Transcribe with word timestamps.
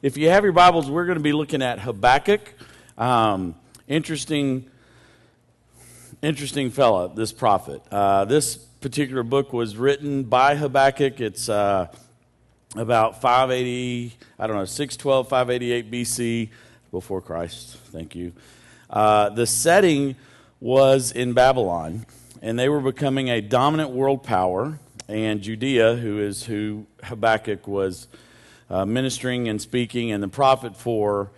if 0.00 0.16
you 0.16 0.30
have 0.30 0.44
your 0.44 0.52
Bibles, 0.52 0.88
we're 0.88 1.06
going 1.06 1.18
to 1.18 1.22
be 1.22 1.32
looking 1.32 1.60
at 1.60 1.80
Habakkuk. 1.80 2.40
Um, 2.96 3.56
interesting, 3.88 4.70
interesting 6.22 6.70
fella, 6.70 7.12
this 7.12 7.32
prophet. 7.32 7.82
Uh, 7.90 8.24
this 8.24 8.56
particular 8.56 9.24
book 9.24 9.52
was 9.52 9.76
written 9.76 10.22
by 10.22 10.54
Habakkuk. 10.54 11.20
It's 11.20 11.48
uh, 11.48 11.88
about 12.76 13.20
580, 13.20 14.12
I 14.38 14.46
don't 14.46 14.56
know, 14.56 14.64
612, 14.64 15.28
588 15.28 15.90
BC, 15.90 16.48
before 16.92 17.20
Christ. 17.20 17.76
Thank 17.86 18.14
you. 18.14 18.32
Uh, 18.88 19.30
the 19.30 19.46
setting 19.46 20.14
was 20.60 21.10
in 21.10 21.32
Babylon, 21.32 22.06
and 22.40 22.56
they 22.56 22.68
were 22.68 22.80
becoming 22.80 23.30
a 23.30 23.40
dominant 23.40 23.90
world 23.90 24.22
power. 24.22 24.78
And 25.08 25.40
Judea, 25.40 25.96
who 25.96 26.20
is 26.20 26.44
who 26.44 26.86
Habakkuk 27.02 27.66
was 27.66 28.06
uh, 28.70 28.84
ministering 28.84 29.48
and 29.48 29.60
speaking, 29.60 30.12
and 30.12 30.22
the 30.22 30.28
prophet 30.28 30.76
for, 30.76 31.30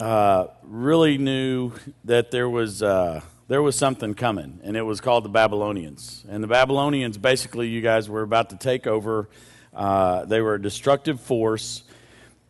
uh, 0.00 0.46
really 0.62 1.18
knew 1.18 1.72
that 2.04 2.30
there 2.30 2.48
was 2.48 2.82
uh, 2.82 3.20
there 3.46 3.62
was 3.62 3.76
something 3.76 4.14
coming, 4.14 4.60
and 4.64 4.76
it 4.76 4.82
was 4.82 5.00
called 5.00 5.24
the 5.24 5.28
Babylonians. 5.28 6.24
And 6.28 6.42
the 6.42 6.48
Babylonians, 6.48 7.18
basically, 7.18 7.68
you 7.68 7.80
guys 7.80 8.08
were 8.08 8.22
about 8.22 8.50
to 8.50 8.56
take 8.56 8.86
over. 8.86 9.28
Uh, 9.74 10.24
they 10.24 10.40
were 10.40 10.54
a 10.54 10.62
destructive 10.62 11.20
force, 11.20 11.84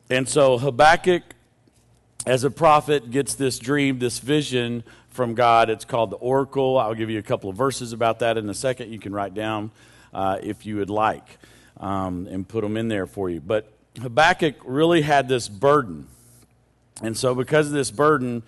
and 0.09 0.29
so 0.29 0.59
Habakkuk, 0.59 1.23
as 2.27 2.45
a 2.45 2.51
prophet, 2.51 3.11
gets 3.11 3.35
this 3.35 3.59
dream, 3.59 3.99
this 3.99 4.19
vision 4.21 4.85
from 5.09 5.35
God. 5.35 5.71
It's 5.71 5.85
called 5.85 6.11
the 6.11 6.17
Oracle. 6.17 6.79
I'll 6.79 6.95
give 6.95 7.11
you 7.11 7.19
a 7.19 7.23
couple 7.23 7.51
of 7.51 7.57
verses 7.57 7.93
about 7.93 8.21
that 8.21 8.39
in 8.39 8.49
a 8.49 8.55
second. 8.55 8.93
You 8.93 8.99
can 8.99 9.13
write 9.13 9.35
down 9.35 9.71
uh, 10.13 10.39
if 10.43 10.65
you 10.65 10.77
would 10.77 10.91
like, 10.91 11.39
um, 11.79 12.27
and 12.31 12.47
put 12.47 12.63
them 12.63 12.77
in 12.77 12.89
there 12.89 13.07
for 13.07 13.29
you. 13.29 13.41
But 13.41 13.74
Habakkuk 14.01 14.57
really 14.65 15.03
had 15.03 15.29
this 15.29 15.49
burden. 15.49 16.09
And 17.03 17.17
so, 17.17 17.35
because 17.35 17.69
of 17.69 17.73
this 17.73 17.91
burden, 17.91 18.43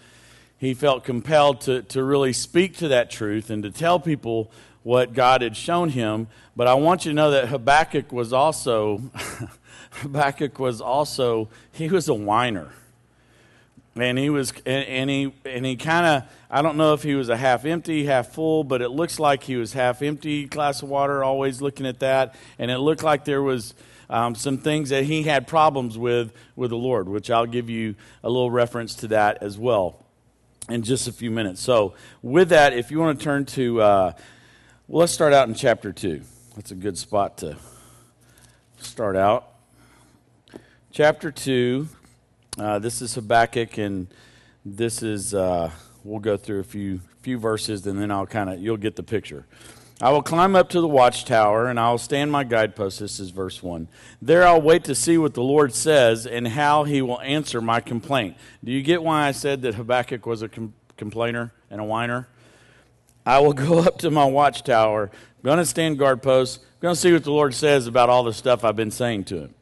he 0.59 0.75
felt 0.75 1.05
compelled 1.05 1.61
to, 1.63 1.83
to 1.83 2.03
really 2.03 2.33
speak 2.33 2.77
to 2.79 2.89
that 2.89 3.11
truth 3.11 3.51
and 3.51 3.63
to 3.63 3.71
tell 3.71 4.01
people 4.01 4.51
what 4.83 5.13
God 5.13 5.43
had 5.43 5.57
shown 5.57 5.91
him. 5.91 6.29
But 6.55 6.67
I 6.69 6.75
want 6.75 7.05
you 7.05 7.11
to 7.11 7.15
know 7.15 7.31
that 7.33 7.49
Habakkuk 7.49 8.13
was 8.13 8.33
also, 8.33 9.03
Habakkuk 9.91 10.59
was 10.59 10.81
also, 10.81 11.49
he 11.73 11.89
was 11.89 12.09
a 12.09 12.15
whiner. 12.15 12.71
And 13.97 14.19
he 14.19 14.31
was, 14.31 14.53
and, 14.65 14.87
and 14.87 15.11
he, 15.11 15.33
and 15.45 15.65
he 15.65 15.77
kind 15.77 16.07
of, 16.07 16.31
I 16.51 16.63
don't 16.63 16.77
know 16.77 16.93
if 16.93 17.03
he 17.03 17.15
was 17.15 17.29
a 17.29 17.37
half 17.37 17.65
empty, 17.65 18.05
half 18.05 18.29
full, 18.29 18.63
but 18.63 18.83
it 18.83 18.91
looks 18.91 19.19
like 19.19 19.43
he 19.43 19.57
was 19.57 19.73
half 19.73 20.03
empty 20.03 20.45
glass 20.45 20.83
of 20.83 20.89
water, 20.89 21.25
always 21.25 21.61
looking 21.63 21.87
at 21.87 22.01
that. 22.01 22.35
And 22.59 22.71
it 22.71 22.79
looked 22.79 23.03
like 23.03 23.25
there 23.25 23.43
was, 23.43 23.75
um, 24.09 24.35
some 24.35 24.59
things 24.59 24.91
that 24.91 25.05
he 25.05 25.23
had 25.25 25.47
problems 25.47 25.99
with 25.99 26.33
with 26.55 26.71
the 26.71 26.77
Lord, 26.77 27.09
which 27.09 27.31
I'll 27.31 27.47
give 27.47 27.71
you 27.71 27.95
a 28.23 28.29
little 28.29 28.51
reference 28.51 28.95
to 28.97 29.09
that 29.09 29.43
as 29.43 29.59
well 29.59 30.05
in 30.69 30.83
just 30.83 31.09
a 31.09 31.13
few 31.13 31.31
minutes. 31.31 31.61
So, 31.61 31.95
with 32.23 32.49
that, 32.51 32.73
if 32.73 32.91
you 32.91 32.99
want 32.99 33.19
to 33.19 33.25
turn 33.25 33.45
to, 33.47 33.81
uh, 33.81 34.13
well, 34.89 35.01
let's 35.01 35.13
start 35.13 35.33
out 35.33 35.49
in 35.49 35.55
chapter 35.55 35.93
2. 35.93 36.23
That's 36.55 36.71
a 36.71 36.75
good 36.75 36.99
spot 36.99 37.39
to 37.39 37.57
start 38.79 39.17
out. 39.17 39.49
Chapter 40.91 41.31
2, 41.31 41.89
uh, 42.59 42.79
this 42.79 43.03
is 43.03 43.15
Habakkuk, 43.15 43.79
and 43.79 44.09
this 44.65 45.03
is, 45.03 45.35
uh, 45.35 45.71
we'll 46.05 46.21
go 46.21 46.37
through 46.37 46.61
a 46.61 46.65
few, 46.65 47.01
few 47.21 47.39
verses, 47.39 47.87
and 47.87 48.01
then 48.01 48.11
I'll 48.11 48.27
kind 48.27 48.49
of, 48.49 48.61
you'll 48.61 48.77
get 48.77 48.97
the 48.97 49.03
picture. 49.03 49.47
I 50.01 50.11
will 50.11 50.23
climb 50.23 50.55
up 50.55 50.69
to 50.71 50.81
the 50.83 50.89
watchtower 50.89 51.69
and 51.69 51.81
I 51.81 51.91
will 51.91 51.99
stand 51.99 52.31
my 52.31 52.45
guidepost. 52.45 53.01
This 53.01 53.19
is 53.19 53.31
verse 53.31 53.63
1. 53.63 53.89
There 54.21 54.47
I'll 54.47 54.61
wait 54.61 54.85
to 54.85 54.95
see 54.95 55.17
what 55.17 55.33
the 55.33 55.43
Lord 55.43 55.73
says 55.73 56.27
and 56.27 56.47
how 56.49 56.85
he 56.85 57.01
will 57.01 57.21
answer 57.23 57.63
my 57.63 57.81
complaint. 57.81 58.37
Do 58.63 58.73
you 58.73 58.83
get 58.83 59.03
why 59.03 59.27
I 59.27 59.33
said 59.33 59.63
that 59.63 59.77
Habakkuk 59.77 60.27
was 60.27 60.43
a 60.43 60.49
com- 60.51 60.75
complainer 60.99 61.55
and 61.71 61.81
a 61.81 61.85
whiner? 61.85 62.29
I 63.25 63.39
will 63.39 63.53
go 63.55 63.79
up 63.79 63.99
to 64.01 64.11
my 64.11 64.27
watchtower, 64.27 65.11
going 65.43 65.59
to 65.59 65.65
stand 65.65 65.99
guard 65.99 66.23
post, 66.23 66.61
going 66.81 66.95
to 66.95 67.01
see 67.01 67.15
what 67.15 67.25
the 67.25 67.33
Lord 67.33 67.55
says 67.55 67.87
about 67.87 68.11
all 68.11 68.23
the 68.23 68.35
stuff 68.35 68.65
I've 68.65 68.77
been 68.77 68.91
saying 68.91 69.25
to 69.25 69.41
him. 69.41 69.55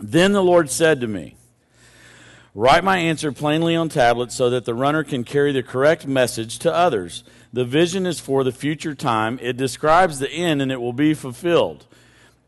Then 0.00 0.32
the 0.32 0.42
Lord 0.42 0.70
said 0.70 1.02
to 1.02 1.06
me, 1.06 1.36
Write 2.54 2.84
my 2.84 2.98
answer 2.98 3.32
plainly 3.32 3.74
on 3.74 3.88
tablets 3.88 4.34
so 4.34 4.50
that 4.50 4.66
the 4.66 4.74
runner 4.74 5.04
can 5.04 5.24
carry 5.24 5.52
the 5.52 5.62
correct 5.62 6.06
message 6.06 6.58
to 6.58 6.74
others. 6.74 7.24
The 7.52 7.64
vision 7.64 8.06
is 8.06 8.18
for 8.18 8.44
the 8.44 8.52
future 8.52 8.94
time. 8.94 9.38
It 9.42 9.56
describes 9.56 10.18
the 10.18 10.30
end 10.30 10.62
and 10.62 10.72
it 10.72 10.80
will 10.80 10.92
be 10.92 11.14
fulfilled. 11.14 11.86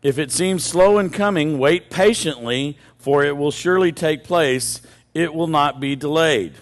If 0.02 0.18
it 0.18 0.32
seems 0.32 0.64
slow 0.64 0.98
in 0.98 1.10
coming, 1.10 1.58
wait 1.58 1.90
patiently, 1.90 2.78
for 2.98 3.24
it 3.24 3.36
will 3.36 3.50
surely 3.50 3.92
take 3.92 4.24
place. 4.24 4.80
It 5.12 5.34
will 5.34 5.46
not 5.46 5.80
be 5.80 5.96
delayed. 5.96 6.54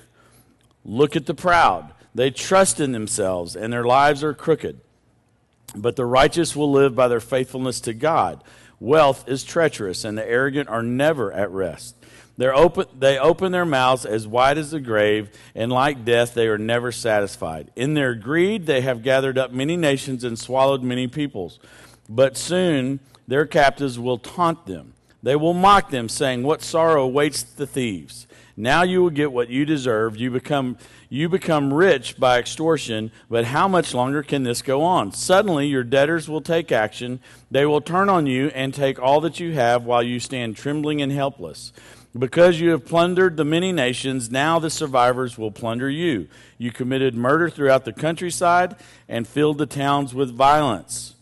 Look 0.84 1.16
at 1.16 1.26
the 1.26 1.34
proud. 1.34 1.92
They 2.14 2.30
trust 2.30 2.80
in 2.80 2.92
themselves, 2.92 3.56
and 3.56 3.72
their 3.72 3.84
lives 3.84 4.22
are 4.22 4.34
crooked. 4.34 4.80
But 5.74 5.97
the 5.97 6.04
righteous 6.04 6.54
will 6.54 6.70
live 6.70 6.94
by 6.94 7.09
their 7.09 7.20
faithfulness 7.20 7.80
to 7.82 7.94
God. 7.94 8.44
Wealth 8.78 9.28
is 9.28 9.44
treacherous, 9.44 10.04
and 10.04 10.19
the 10.19 10.28
arrogant 10.28 10.69
are 10.69 10.82
never 10.82 11.32
at 11.32 11.50
rest. 11.50 11.97
They're 12.42 12.56
open, 12.56 12.86
they 12.98 13.20
open 13.20 13.53
their 13.53 13.64
mouths 13.64 14.04
as 14.04 14.26
wide 14.26 14.58
as 14.58 14.72
the 14.72 14.80
grave, 14.80 15.30
and 15.54 15.70
like 15.70 16.04
death, 16.04 16.34
they 16.34 16.48
are 16.48 16.58
never 16.58 16.91
satisfied. 16.91 17.70
In 17.76 17.94
their 17.94 18.16
greed, 18.16 18.66
they 18.66 18.80
have 18.80 19.04
gathered 19.04 19.38
up 19.38 19.53
many 19.53 19.76
nations 19.76 20.25
and 20.25 20.36
swallowed 20.36 20.82
many 20.82 21.06
peoples. 21.06 21.60
But 22.08 22.36
soon 22.36 22.98
their 23.28 23.47
captives 23.47 23.97
will 23.97 24.19
taunt 24.19 24.66
them. 24.66 24.94
They 25.22 25.36
will 25.36 25.54
mock 25.54 25.91
them, 25.91 26.08
saying, 26.08 26.42
What 26.42 26.62
sorrow 26.62 27.04
awaits 27.04 27.44
the 27.44 27.64
thieves? 27.64 28.26
Now 28.56 28.82
you 28.82 29.04
will 29.04 29.10
get 29.10 29.30
what 29.30 29.48
you 29.48 29.64
deserve. 29.64 30.16
You 30.16 30.32
become, 30.32 30.78
you 31.09 31.28
become 31.28 31.72
rich 31.72 32.19
by 32.19 32.41
extortion, 32.41 33.12
but 33.30 33.44
how 33.44 33.69
much 33.69 33.94
longer 33.94 34.24
can 34.24 34.42
this 34.42 34.62
go 34.62 34.82
on? 34.82 35.12
Suddenly 35.12 35.69
your 35.69 35.84
debtors 35.84 36.28
will 36.28 36.42
take 36.42 36.72
action. 36.72 37.20
They 37.53 37.66
will 37.66 37.80
turn 37.80 38.09
on 38.09 38.26
you 38.26 38.48
and 38.48 38.74
take 38.74 38.98
all 38.98 39.20
that 39.20 39.38
you 39.38 39.53
have 39.53 39.84
while 39.84 40.03
you 40.03 40.19
stand 40.19 40.56
trembling 40.56 41.00
and 41.00 41.12
helpless. 41.12 41.72
Because 42.19 42.61
you 42.61 42.71
have 42.71 42.84
plundered 42.84 43.39
the 43.39 43.45
many 43.45 43.73
nations, 43.73 44.31
now 44.31 44.59
the 44.59 44.69
survivors 44.69 45.39
will 45.39 45.50
plunder 45.50 45.89
you. 45.89 46.28
You 46.59 46.71
committed 46.71 47.15
murder 47.15 47.49
throughout 47.49 47.87
the 47.87 47.93
countryside 47.93 48.77
and 49.09 49.27
filled 49.27 49.59
the 49.59 49.67
towns 49.67 50.15
with 50.15 50.31
violence. 50.31 51.15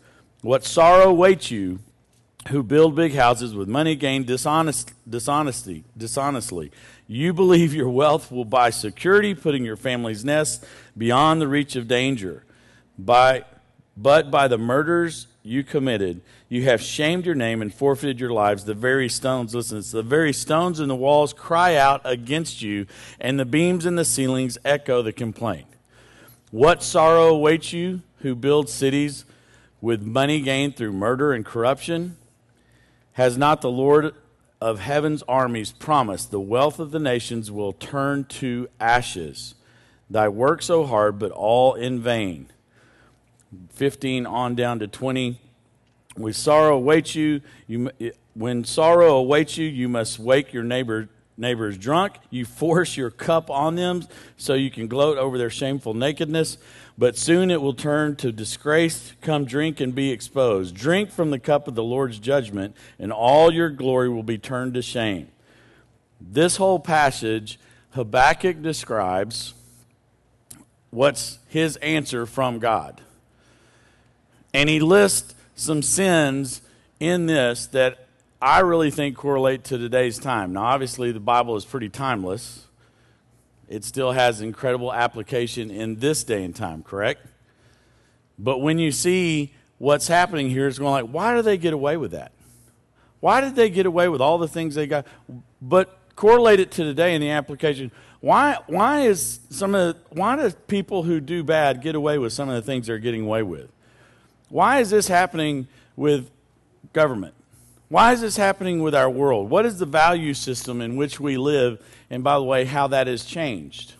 What 0.42 0.64
sorrow 0.64 1.10
awaits 1.10 1.50
you 1.50 1.78
who 2.48 2.62
build 2.62 2.96
big 2.96 3.14
houses 3.14 3.54
with 3.54 3.68
money 3.68 3.94
gained 3.94 4.26
dishonest, 4.26 4.92
dishonesty, 5.08 5.84
dishonestly. 5.96 6.72
You 7.06 7.32
believe 7.32 7.74
your 7.74 7.90
wealth 7.90 8.32
will 8.32 8.44
buy 8.44 8.70
security, 8.70 9.34
putting 9.34 9.64
your 9.64 9.76
family's 9.76 10.24
nest 10.24 10.64
beyond 10.96 11.40
the 11.40 11.48
reach 11.48 11.76
of 11.76 11.86
danger. 11.86 12.44
By, 12.98 13.44
but 13.96 14.30
by 14.30 14.48
the 14.48 14.58
murders 14.58 15.26
you 15.42 15.64
committed, 15.64 16.20
you 16.48 16.64
have 16.64 16.82
shamed 16.82 17.24
your 17.24 17.34
name 17.34 17.62
and 17.62 17.72
forfeited 17.72 18.20
your 18.20 18.32
lives. 18.32 18.64
The 18.64 18.74
very 18.74 19.08
stones, 19.08 19.54
listen, 19.54 19.78
it's 19.78 19.90
the 19.90 20.02
very 20.02 20.32
stones 20.32 20.80
in 20.80 20.88
the 20.88 20.96
walls 20.96 21.32
cry 21.32 21.76
out 21.76 22.02
against 22.04 22.60
you, 22.60 22.86
and 23.18 23.40
the 23.40 23.46
beams 23.46 23.86
in 23.86 23.96
the 23.96 24.04
ceilings 24.04 24.58
echo 24.64 25.02
the 25.02 25.12
complaint. 25.12 25.66
What 26.50 26.82
sorrow 26.82 27.28
awaits 27.28 27.72
you 27.72 28.02
who 28.18 28.34
build 28.34 28.68
cities 28.68 29.24
with 29.80 30.02
money 30.02 30.40
gained 30.40 30.76
through 30.76 30.92
murder 30.92 31.32
and 31.32 31.44
corruption? 31.44 32.16
Has 33.12 33.38
not 33.38 33.60
the 33.60 33.70
Lord 33.70 34.14
of 34.60 34.80
heaven's 34.80 35.22
armies 35.22 35.72
promised 35.72 36.30
the 36.30 36.40
wealth 36.40 36.78
of 36.78 36.90
the 36.90 36.98
nations 36.98 37.50
will 37.50 37.72
turn 37.72 38.24
to 38.24 38.68
ashes? 38.78 39.54
Thy 40.10 40.28
work 40.28 40.60
so 40.60 40.84
hard, 40.84 41.18
but 41.18 41.30
all 41.30 41.74
in 41.74 42.00
vain. 42.00 42.48
15 43.70 44.26
on 44.26 44.54
down 44.54 44.78
to 44.78 44.86
20 44.86 45.40
when 46.16 46.32
sorrow 46.32 46.76
awaits 46.76 47.14
you, 47.14 47.40
you 47.66 47.90
when 48.34 48.64
sorrow 48.64 49.16
awaits 49.16 49.56
you, 49.56 49.66
you 49.66 49.88
must 49.88 50.18
wake 50.18 50.52
your 50.52 50.64
neighbor 50.64 51.08
neighbors 51.36 51.78
drunk. 51.78 52.16
You 52.28 52.44
force 52.44 52.96
your 52.96 53.10
cup 53.10 53.50
on 53.50 53.74
them 53.74 54.04
so 54.36 54.54
you 54.54 54.70
can 54.70 54.88
gloat 54.88 55.16
over 55.16 55.38
their 55.38 55.50
shameful 55.50 55.94
nakedness. 55.94 56.58
But 56.98 57.16
soon 57.16 57.50
it 57.50 57.62
will 57.62 57.72
turn 57.72 58.16
to 58.16 58.30
disgrace. 58.30 59.14
Come 59.22 59.46
drink 59.46 59.80
and 59.80 59.94
be 59.94 60.10
exposed. 60.10 60.74
Drink 60.74 61.10
from 61.10 61.30
the 61.30 61.38
cup 61.38 61.66
of 61.66 61.74
the 61.74 61.82
Lord's 61.82 62.18
judgment, 62.18 62.76
and 62.98 63.10
all 63.10 63.50
your 63.52 63.70
glory 63.70 64.10
will 64.10 64.22
be 64.22 64.36
turned 64.36 64.74
to 64.74 64.82
shame. 64.82 65.28
This 66.20 66.56
whole 66.56 66.78
passage, 66.78 67.58
Habakkuk 67.92 68.60
describes 68.60 69.54
what's 70.90 71.38
his 71.48 71.76
answer 71.76 72.26
from 72.26 72.58
God. 72.58 73.00
And 74.52 74.68
he 74.68 74.80
lists 74.80 75.34
some 75.54 75.82
sins 75.82 76.62
in 76.98 77.26
this 77.26 77.66
that 77.68 78.06
I 78.42 78.60
really 78.60 78.90
think 78.90 79.16
correlate 79.16 79.64
to 79.64 79.78
today's 79.78 80.18
time. 80.18 80.52
Now, 80.52 80.64
obviously, 80.64 81.12
the 81.12 81.20
Bible 81.20 81.56
is 81.56 81.64
pretty 81.64 81.88
timeless. 81.88 82.66
It 83.68 83.84
still 83.84 84.12
has 84.12 84.40
incredible 84.40 84.92
application 84.92 85.70
in 85.70 85.96
this 85.96 86.24
day 86.24 86.42
and 86.42 86.56
time, 86.56 86.82
correct? 86.82 87.26
But 88.38 88.58
when 88.58 88.78
you 88.78 88.90
see 88.90 89.52
what's 89.78 90.08
happening 90.08 90.50
here, 90.50 90.66
it's 90.66 90.78
going 90.78 91.04
like, 91.04 91.12
why 91.12 91.36
do 91.36 91.42
they 91.42 91.58
get 91.58 91.72
away 91.72 91.96
with 91.96 92.10
that? 92.12 92.32
Why 93.20 93.40
did 93.40 93.54
they 93.54 93.68
get 93.68 93.86
away 93.86 94.08
with 94.08 94.20
all 94.20 94.38
the 94.38 94.48
things 94.48 94.74
they 94.74 94.86
got? 94.86 95.06
But 95.60 95.96
correlate 96.16 96.58
it 96.58 96.70
to 96.72 96.84
today 96.84 97.14
in 97.14 97.20
the 97.20 97.30
application. 97.30 97.92
Why, 98.20 98.58
why 98.66 99.02
is 99.02 99.40
some 99.50 99.74
of 99.74 99.94
the, 99.94 100.00
why 100.14 100.36
do 100.36 100.50
people 100.66 101.02
who 101.02 101.20
do 101.20 101.44
bad 101.44 101.82
get 101.82 101.94
away 101.94 102.18
with 102.18 102.32
some 102.32 102.48
of 102.48 102.54
the 102.54 102.62
things 102.62 102.86
they're 102.86 102.98
getting 102.98 103.22
away 103.22 103.42
with? 103.42 103.70
Why 104.50 104.80
is 104.80 104.90
this 104.90 105.08
happening 105.08 105.68
with 105.96 106.30
government? 106.92 107.34
Why 107.88 108.12
is 108.12 108.20
this 108.20 108.36
happening 108.36 108.82
with 108.82 108.94
our 108.94 109.08
world? 109.08 109.48
What 109.48 109.64
is 109.64 109.78
the 109.78 109.86
value 109.86 110.34
system 110.34 110.80
in 110.80 110.96
which 110.96 111.18
we 111.18 111.36
live? 111.36 111.82
And 112.10 112.22
by 112.22 112.34
the 112.34 112.44
way, 112.44 112.64
how 112.64 112.86
that 112.88 113.06
has 113.06 113.24
changed? 113.24 113.94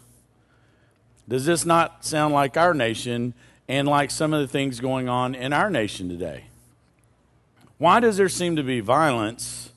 Does 1.28 1.46
this 1.46 1.64
not 1.64 2.04
sound 2.04 2.34
like 2.34 2.56
our 2.56 2.74
nation 2.74 3.34
and 3.68 3.88
like 3.88 4.10
some 4.10 4.34
of 4.34 4.40
the 4.40 4.48
things 4.48 4.80
going 4.80 5.08
on 5.08 5.34
in 5.34 5.52
our 5.52 5.70
nation 5.70 6.08
today? 6.08 6.44
Why 7.78 8.00
does 8.00 8.16
there 8.16 8.28
seem 8.28 8.56
to 8.56 8.62
be 8.62 8.80
violence 8.80 9.70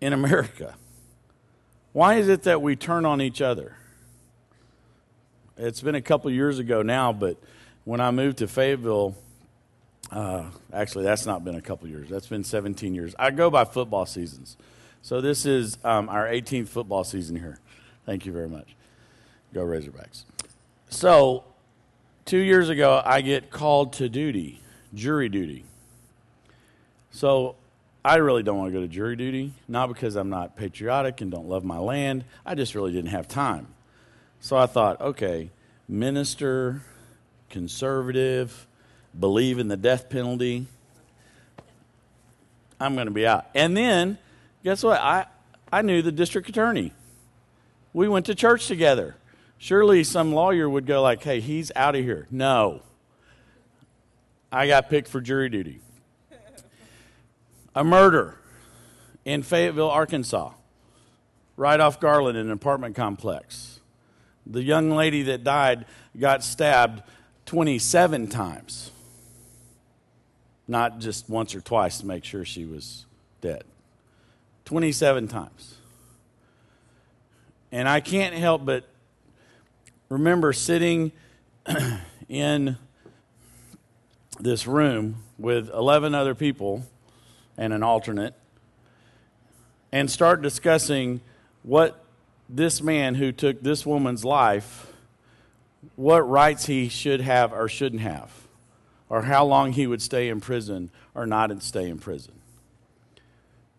in 0.00 0.12
America? 0.12 0.74
Why 1.92 2.14
is 2.14 2.28
it 2.28 2.42
that 2.42 2.60
we 2.60 2.76
turn 2.76 3.06
on 3.06 3.22
each 3.22 3.40
other? 3.40 3.76
It's 5.56 5.80
been 5.80 5.94
a 5.94 6.02
couple 6.02 6.30
years 6.30 6.58
ago 6.58 6.82
now, 6.82 7.12
but 7.12 7.36
when 7.84 8.00
I 8.00 8.10
moved 8.10 8.38
to 8.38 8.48
Fayetteville, 8.48 9.14
uh, 10.10 10.44
actually, 10.72 11.04
that's 11.04 11.26
not 11.26 11.44
been 11.44 11.54
a 11.54 11.60
couple 11.60 11.88
years. 11.88 12.08
That's 12.08 12.26
been 12.26 12.44
17 12.44 12.94
years. 12.94 13.14
I 13.18 13.30
go 13.30 13.50
by 13.50 13.64
football 13.64 14.06
seasons. 14.06 14.56
So 15.02 15.20
this 15.20 15.44
is 15.44 15.78
um, 15.84 16.08
our 16.08 16.26
18th 16.26 16.68
football 16.68 17.04
season 17.04 17.36
here. 17.36 17.58
Thank 18.06 18.26
you 18.26 18.32
very 18.32 18.48
much. 18.48 18.74
Go 19.52 19.62
Razorbacks. 19.62 20.24
So, 20.88 21.44
two 22.24 22.38
years 22.38 22.68
ago, 22.68 23.02
I 23.04 23.20
get 23.20 23.50
called 23.50 23.94
to 23.94 24.08
duty, 24.08 24.60
jury 24.94 25.28
duty. 25.28 25.64
So, 27.10 27.56
I 28.04 28.16
really 28.16 28.42
don't 28.42 28.58
want 28.58 28.68
to 28.70 28.78
go 28.78 28.82
to 28.82 28.88
jury 28.88 29.16
duty, 29.16 29.52
not 29.66 29.88
because 29.88 30.14
I'm 30.14 30.28
not 30.28 30.56
patriotic 30.56 31.22
and 31.22 31.30
don't 31.30 31.48
love 31.48 31.64
my 31.64 31.78
land. 31.78 32.24
I 32.44 32.54
just 32.54 32.74
really 32.74 32.92
didn't 32.92 33.10
have 33.10 33.26
time. 33.26 33.68
So 34.40 34.58
I 34.58 34.66
thought, 34.66 35.00
okay, 35.00 35.48
minister, 35.88 36.82
conservative, 37.54 38.66
believe 39.18 39.60
in 39.60 39.68
the 39.68 39.76
death 39.76 40.10
penalty. 40.10 40.66
I'm 42.80 42.96
going 42.96 43.06
to 43.06 43.12
be 43.12 43.24
out. 43.24 43.46
And 43.54 43.76
then, 43.76 44.18
guess 44.64 44.82
what? 44.82 45.00
I, 45.00 45.26
I 45.72 45.82
knew 45.82 46.02
the 46.02 46.10
district 46.10 46.48
attorney. 46.48 46.92
We 47.92 48.08
went 48.08 48.26
to 48.26 48.34
church 48.34 48.66
together. 48.66 49.14
Surely 49.56 50.02
some 50.02 50.32
lawyer 50.32 50.68
would 50.68 50.84
go 50.84 51.00
like, 51.00 51.22
"Hey, 51.22 51.38
he's 51.38 51.70
out 51.76 51.94
of 51.94 52.02
here." 52.02 52.26
No. 52.28 52.82
I 54.50 54.66
got 54.66 54.90
picked 54.90 55.06
for 55.06 55.20
jury 55.20 55.48
duty. 55.48 55.80
A 57.76 57.84
murder 57.84 58.36
in 59.24 59.44
Fayetteville, 59.44 59.90
Arkansas, 59.90 60.52
right 61.56 61.78
off 61.78 62.00
Garland 62.00 62.36
in 62.36 62.46
an 62.46 62.52
apartment 62.52 62.96
complex. 62.96 63.78
The 64.44 64.62
young 64.62 64.90
lady 64.90 65.22
that 65.22 65.44
died 65.44 65.86
got 66.18 66.42
stabbed 66.42 67.02
27 67.46 68.28
times. 68.28 68.90
Not 70.66 70.98
just 70.98 71.28
once 71.28 71.54
or 71.54 71.60
twice 71.60 71.98
to 71.98 72.06
make 72.06 72.24
sure 72.24 72.44
she 72.44 72.64
was 72.64 73.04
dead. 73.40 73.64
27 74.64 75.28
times. 75.28 75.76
And 77.70 77.88
I 77.88 78.00
can't 78.00 78.34
help 78.34 78.64
but 78.64 78.88
remember 80.08 80.52
sitting 80.52 81.12
in 82.28 82.78
this 84.40 84.66
room 84.66 85.16
with 85.38 85.68
11 85.70 86.14
other 86.14 86.34
people 86.34 86.84
and 87.56 87.72
an 87.72 87.82
alternate 87.82 88.34
and 89.92 90.10
start 90.10 90.42
discussing 90.42 91.20
what 91.62 92.04
this 92.48 92.82
man 92.82 93.14
who 93.14 93.32
took 93.32 93.62
this 93.62 93.86
woman's 93.86 94.24
life 94.24 94.92
what 95.96 96.20
rights 96.28 96.66
he 96.66 96.88
should 96.88 97.20
have 97.20 97.52
or 97.52 97.68
shouldn't 97.68 98.02
have 98.02 98.30
or 99.08 99.22
how 99.22 99.44
long 99.44 99.72
he 99.72 99.86
would 99.86 100.02
stay 100.02 100.28
in 100.28 100.40
prison 100.40 100.90
or 101.14 101.26
not 101.26 101.62
stay 101.62 101.88
in 101.88 101.98
prison 101.98 102.34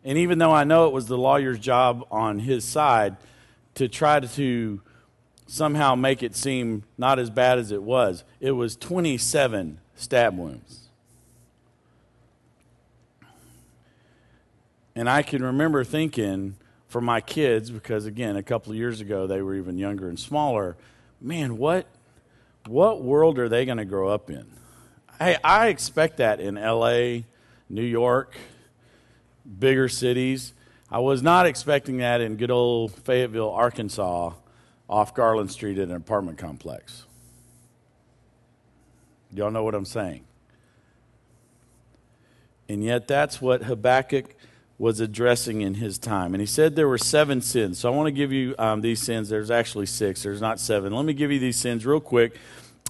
and 0.03 0.17
even 0.17 0.37
though 0.37 0.51
i 0.51 0.63
know 0.63 0.87
it 0.87 0.93
was 0.93 1.07
the 1.07 1.17
lawyer's 1.17 1.59
job 1.59 2.05
on 2.11 2.39
his 2.39 2.63
side 2.63 3.15
to 3.75 3.87
try 3.87 4.19
to 4.19 4.81
somehow 5.47 5.95
make 5.95 6.23
it 6.23 6.35
seem 6.35 6.83
not 6.97 7.19
as 7.19 7.29
bad 7.29 7.59
as 7.59 7.71
it 7.71 7.83
was. 7.83 8.23
It 8.39 8.51
was 8.51 8.75
27 8.75 9.79
stab 9.95 10.37
wounds. 10.37 10.89
And 14.95 15.09
I 15.09 15.21
can 15.21 15.43
remember 15.43 15.83
thinking 15.83 16.55
for 16.87 17.01
my 17.01 17.19
kids, 17.19 17.69
because 17.69 18.05
again, 18.05 18.37
a 18.37 18.43
couple 18.43 18.71
of 18.71 18.77
years 18.77 19.01
ago 19.01 19.27
they 19.27 19.41
were 19.41 19.55
even 19.55 19.77
younger 19.77 20.07
and 20.07 20.17
smaller, 20.17 20.77
man, 21.19 21.57
what, 21.57 21.85
what 22.67 23.01
world 23.01 23.39
are 23.39 23.49
they 23.49 23.65
going 23.65 23.77
to 23.77 23.85
grow 23.85 24.09
up 24.09 24.29
in? 24.29 24.45
Hey, 25.19 25.37
I 25.43 25.67
expect 25.67 26.17
that 26.17 26.39
in 26.39 26.55
LA, 26.55 27.23
New 27.69 27.83
York, 27.83 28.35
bigger 29.59 29.87
cities. 29.87 30.53
I 30.89 30.99
was 30.99 31.21
not 31.21 31.45
expecting 31.45 31.97
that 31.97 32.21
in 32.21 32.35
good 32.37 32.51
old 32.51 32.93
Fayetteville, 32.93 33.51
Arkansas, 33.51 34.33
off 34.89 35.13
Garland 35.13 35.51
Street 35.51 35.77
at 35.77 35.89
an 35.89 35.95
apartment 35.95 36.37
complex. 36.37 37.05
Y'all 39.31 39.51
know 39.51 39.63
what 39.63 39.75
I'm 39.75 39.85
saying? 39.85 40.25
And 42.69 42.83
yet, 42.83 43.07
that's 43.07 43.41
what 43.41 43.63
Habakkuk 43.63 44.35
was 44.77 44.99
addressing 44.99 45.61
in 45.61 45.75
his 45.75 45.97
time. 45.97 46.33
And 46.33 46.41
he 46.41 46.45
said 46.45 46.75
there 46.75 46.87
were 46.87 46.97
seven 46.97 47.41
sins. 47.41 47.79
So 47.79 47.91
I 47.91 47.95
want 47.95 48.07
to 48.07 48.11
give 48.11 48.31
you 48.31 48.55
um, 48.59 48.81
these 48.81 49.01
sins. 49.01 49.29
There's 49.29 49.51
actually 49.51 49.85
six, 49.85 50.23
there's 50.23 50.41
not 50.41 50.59
seven. 50.59 50.93
Let 50.93 51.05
me 51.05 51.13
give 51.13 51.31
you 51.31 51.39
these 51.39 51.57
sins 51.57 51.85
real 51.85 52.01
quick. 52.01 52.37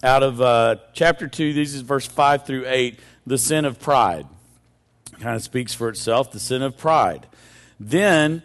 Out 0.03 0.23
of 0.23 0.41
uh, 0.41 0.77
chapter 0.93 1.27
2, 1.27 1.53
these 1.53 1.73
is 1.73 1.81
verse 1.81 2.05
5 2.05 2.45
through 2.45 2.65
8, 2.67 2.99
the 3.25 3.37
sin 3.37 3.65
of 3.65 3.79
pride. 3.79 4.27
Kind 5.19 5.35
of 5.35 5.43
speaks 5.43 5.73
for 5.73 5.89
itself, 5.89 6.31
the 6.31 6.39
sin 6.39 6.61
of 6.61 6.77
pride. 6.77 7.27
Then 7.79 8.43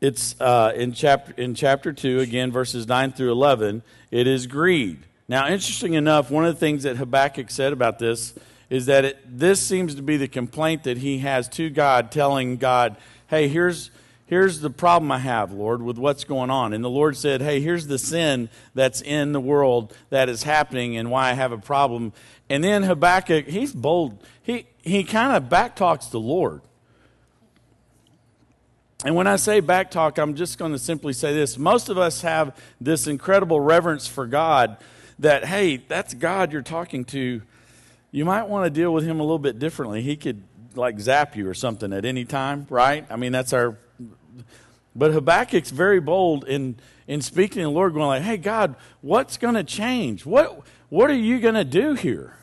it's 0.00 0.38
uh, 0.40 0.72
in 0.74 0.92
chapter 0.92 1.32
in 1.36 1.54
chapter 1.54 1.92
two 1.92 2.20
again, 2.20 2.52
verses 2.52 2.86
nine 2.86 3.12
through 3.12 3.32
eleven. 3.32 3.82
It 4.10 4.26
is 4.26 4.46
greed. 4.46 4.98
Now, 5.28 5.46
interesting 5.46 5.94
enough, 5.94 6.30
one 6.30 6.44
of 6.44 6.54
the 6.54 6.60
things 6.60 6.82
that 6.82 6.96
Habakkuk 6.96 7.50
said 7.50 7.72
about 7.72 7.98
this 7.98 8.34
is 8.70 8.86
that 8.86 9.04
it, 9.04 9.18
this 9.26 9.60
seems 9.60 9.94
to 9.94 10.02
be 10.02 10.16
the 10.16 10.28
complaint 10.28 10.84
that 10.84 10.98
he 10.98 11.18
has 11.18 11.48
to 11.50 11.70
God, 11.70 12.10
telling 12.10 12.56
God, 12.56 12.96
"Hey, 13.28 13.48
here's." 13.48 13.90
Here's 14.26 14.60
the 14.60 14.70
problem 14.70 15.12
I 15.12 15.18
have, 15.18 15.52
Lord, 15.52 15.82
with 15.82 15.98
what's 15.98 16.24
going 16.24 16.48
on. 16.48 16.72
And 16.72 16.82
the 16.82 16.88
Lord 16.90 17.14
said, 17.14 17.42
Hey, 17.42 17.60
here's 17.60 17.88
the 17.88 17.98
sin 17.98 18.48
that's 18.74 19.02
in 19.02 19.32
the 19.32 19.40
world 19.40 19.94
that 20.08 20.30
is 20.30 20.44
happening 20.44 20.96
and 20.96 21.10
why 21.10 21.30
I 21.30 21.34
have 21.34 21.52
a 21.52 21.58
problem. 21.58 22.14
And 22.48 22.64
then 22.64 22.84
Habakkuk, 22.84 23.46
he's 23.46 23.74
bold. 23.74 24.24
He, 24.42 24.66
he 24.82 25.04
kind 25.04 25.36
of 25.36 25.50
backtalks 25.50 26.10
the 26.10 26.20
Lord. 26.20 26.62
And 29.04 29.14
when 29.14 29.26
I 29.26 29.36
say 29.36 29.60
backtalk, 29.60 30.18
I'm 30.18 30.34
just 30.34 30.56
going 30.56 30.72
to 30.72 30.78
simply 30.78 31.12
say 31.12 31.34
this. 31.34 31.58
Most 31.58 31.90
of 31.90 31.98
us 31.98 32.22
have 32.22 32.56
this 32.80 33.06
incredible 33.06 33.60
reverence 33.60 34.06
for 34.06 34.26
God 34.26 34.78
that, 35.18 35.44
hey, 35.44 35.76
that's 35.76 36.14
God 36.14 36.52
you're 36.52 36.62
talking 36.62 37.04
to. 37.06 37.42
You 38.14 38.24
might 38.24 38.44
want 38.44 38.64
to 38.64 38.70
deal 38.70 38.94
with 38.94 39.04
him 39.04 39.18
a 39.18 39.24
little 39.24 39.40
bit 39.40 39.58
differently. 39.58 40.00
He 40.00 40.14
could, 40.14 40.44
like, 40.76 41.00
zap 41.00 41.34
you 41.34 41.48
or 41.48 41.52
something 41.52 41.92
at 41.92 42.04
any 42.04 42.24
time, 42.24 42.64
right? 42.70 43.04
I 43.10 43.16
mean, 43.16 43.32
that's 43.32 43.52
our. 43.52 43.76
But 44.94 45.10
Habakkuk's 45.10 45.72
very 45.72 45.98
bold 45.98 46.44
in, 46.44 46.76
in 47.08 47.22
speaking 47.22 47.56
to 47.56 47.62
the 47.62 47.70
Lord, 47.70 47.92
going 47.92 48.06
like, 48.06 48.22
hey, 48.22 48.36
God, 48.36 48.76
what's 49.00 49.36
going 49.36 49.56
to 49.56 49.64
change? 49.64 50.24
What, 50.24 50.64
what 50.90 51.10
are 51.10 51.16
you 51.16 51.40
going 51.40 51.56
to 51.56 51.64
do 51.64 51.94
here? 51.94 52.36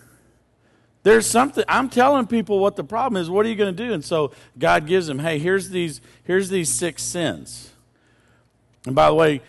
There's 1.03 1.25
something 1.25 1.63
I'm 1.69 1.87
telling 1.87 2.27
people 2.27 2.59
what 2.59 2.75
the 2.75 2.83
problem 2.83 3.21
is. 3.21 3.29
What 3.29 3.45
are 3.45 3.49
you 3.49 3.55
going 3.55 3.73
to 3.73 3.87
do? 3.87 3.93
And 3.93 4.03
so 4.03 4.33
God 4.59 4.85
gives 4.85 5.07
him, 5.07 5.19
hey, 5.19 5.39
here's 5.39 5.69
these 5.69 6.01
here's 6.25 6.49
these 6.49 6.67
six 6.67 7.01
sins. 7.01 7.71
And 8.85 8.93
by 8.93 9.07
the 9.07 9.15
way, 9.15 9.41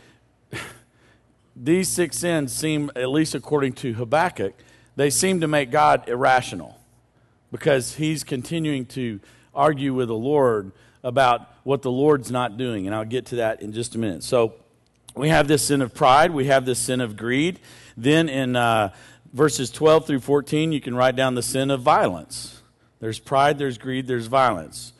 these 1.56 1.88
six 1.88 2.16
sins 2.16 2.52
seem, 2.52 2.92
at 2.94 3.10
least 3.10 3.34
according 3.34 3.72
to 3.72 3.94
Habakkuk, 3.94 4.54
they 4.96 5.10
seem 5.10 5.40
to 5.40 5.48
make 5.48 5.70
God 5.70 6.08
irrational 6.08 6.78
because 7.50 7.96
he's 7.96 8.24
continuing 8.24 8.86
to 8.86 9.20
argue 9.54 9.94
with 9.94 10.08
the 10.08 10.14
Lord 10.14 10.72
about 11.02 11.48
what 11.64 11.82
the 11.82 11.90
Lord's 11.90 12.30
not 12.30 12.56
doing. 12.56 12.86
And 12.86 12.94
I'll 12.94 13.04
get 13.04 13.26
to 13.26 13.36
that 13.36 13.62
in 13.62 13.72
just 13.72 13.94
a 13.94 13.98
minute. 13.98 14.22
So 14.22 14.54
we 15.14 15.28
have 15.28 15.48
this 15.48 15.62
sin 15.62 15.82
of 15.82 15.94
pride, 15.94 16.30
we 16.30 16.46
have 16.46 16.64
this 16.64 16.78
sin 16.78 17.00
of 17.00 17.16
greed. 17.16 17.60
Then 17.96 18.28
in 18.28 18.56
uh, 18.56 18.92
verses 19.32 19.70
12 19.70 20.06
through 20.06 20.20
14, 20.20 20.72
you 20.72 20.80
can 20.80 20.94
write 20.94 21.16
down 21.16 21.34
the 21.34 21.42
sin 21.42 21.70
of 21.70 21.82
violence. 21.82 22.62
There's 23.00 23.18
pride, 23.18 23.58
there's 23.58 23.78
greed, 23.78 24.06
there's 24.06 24.26
violence. 24.26 24.92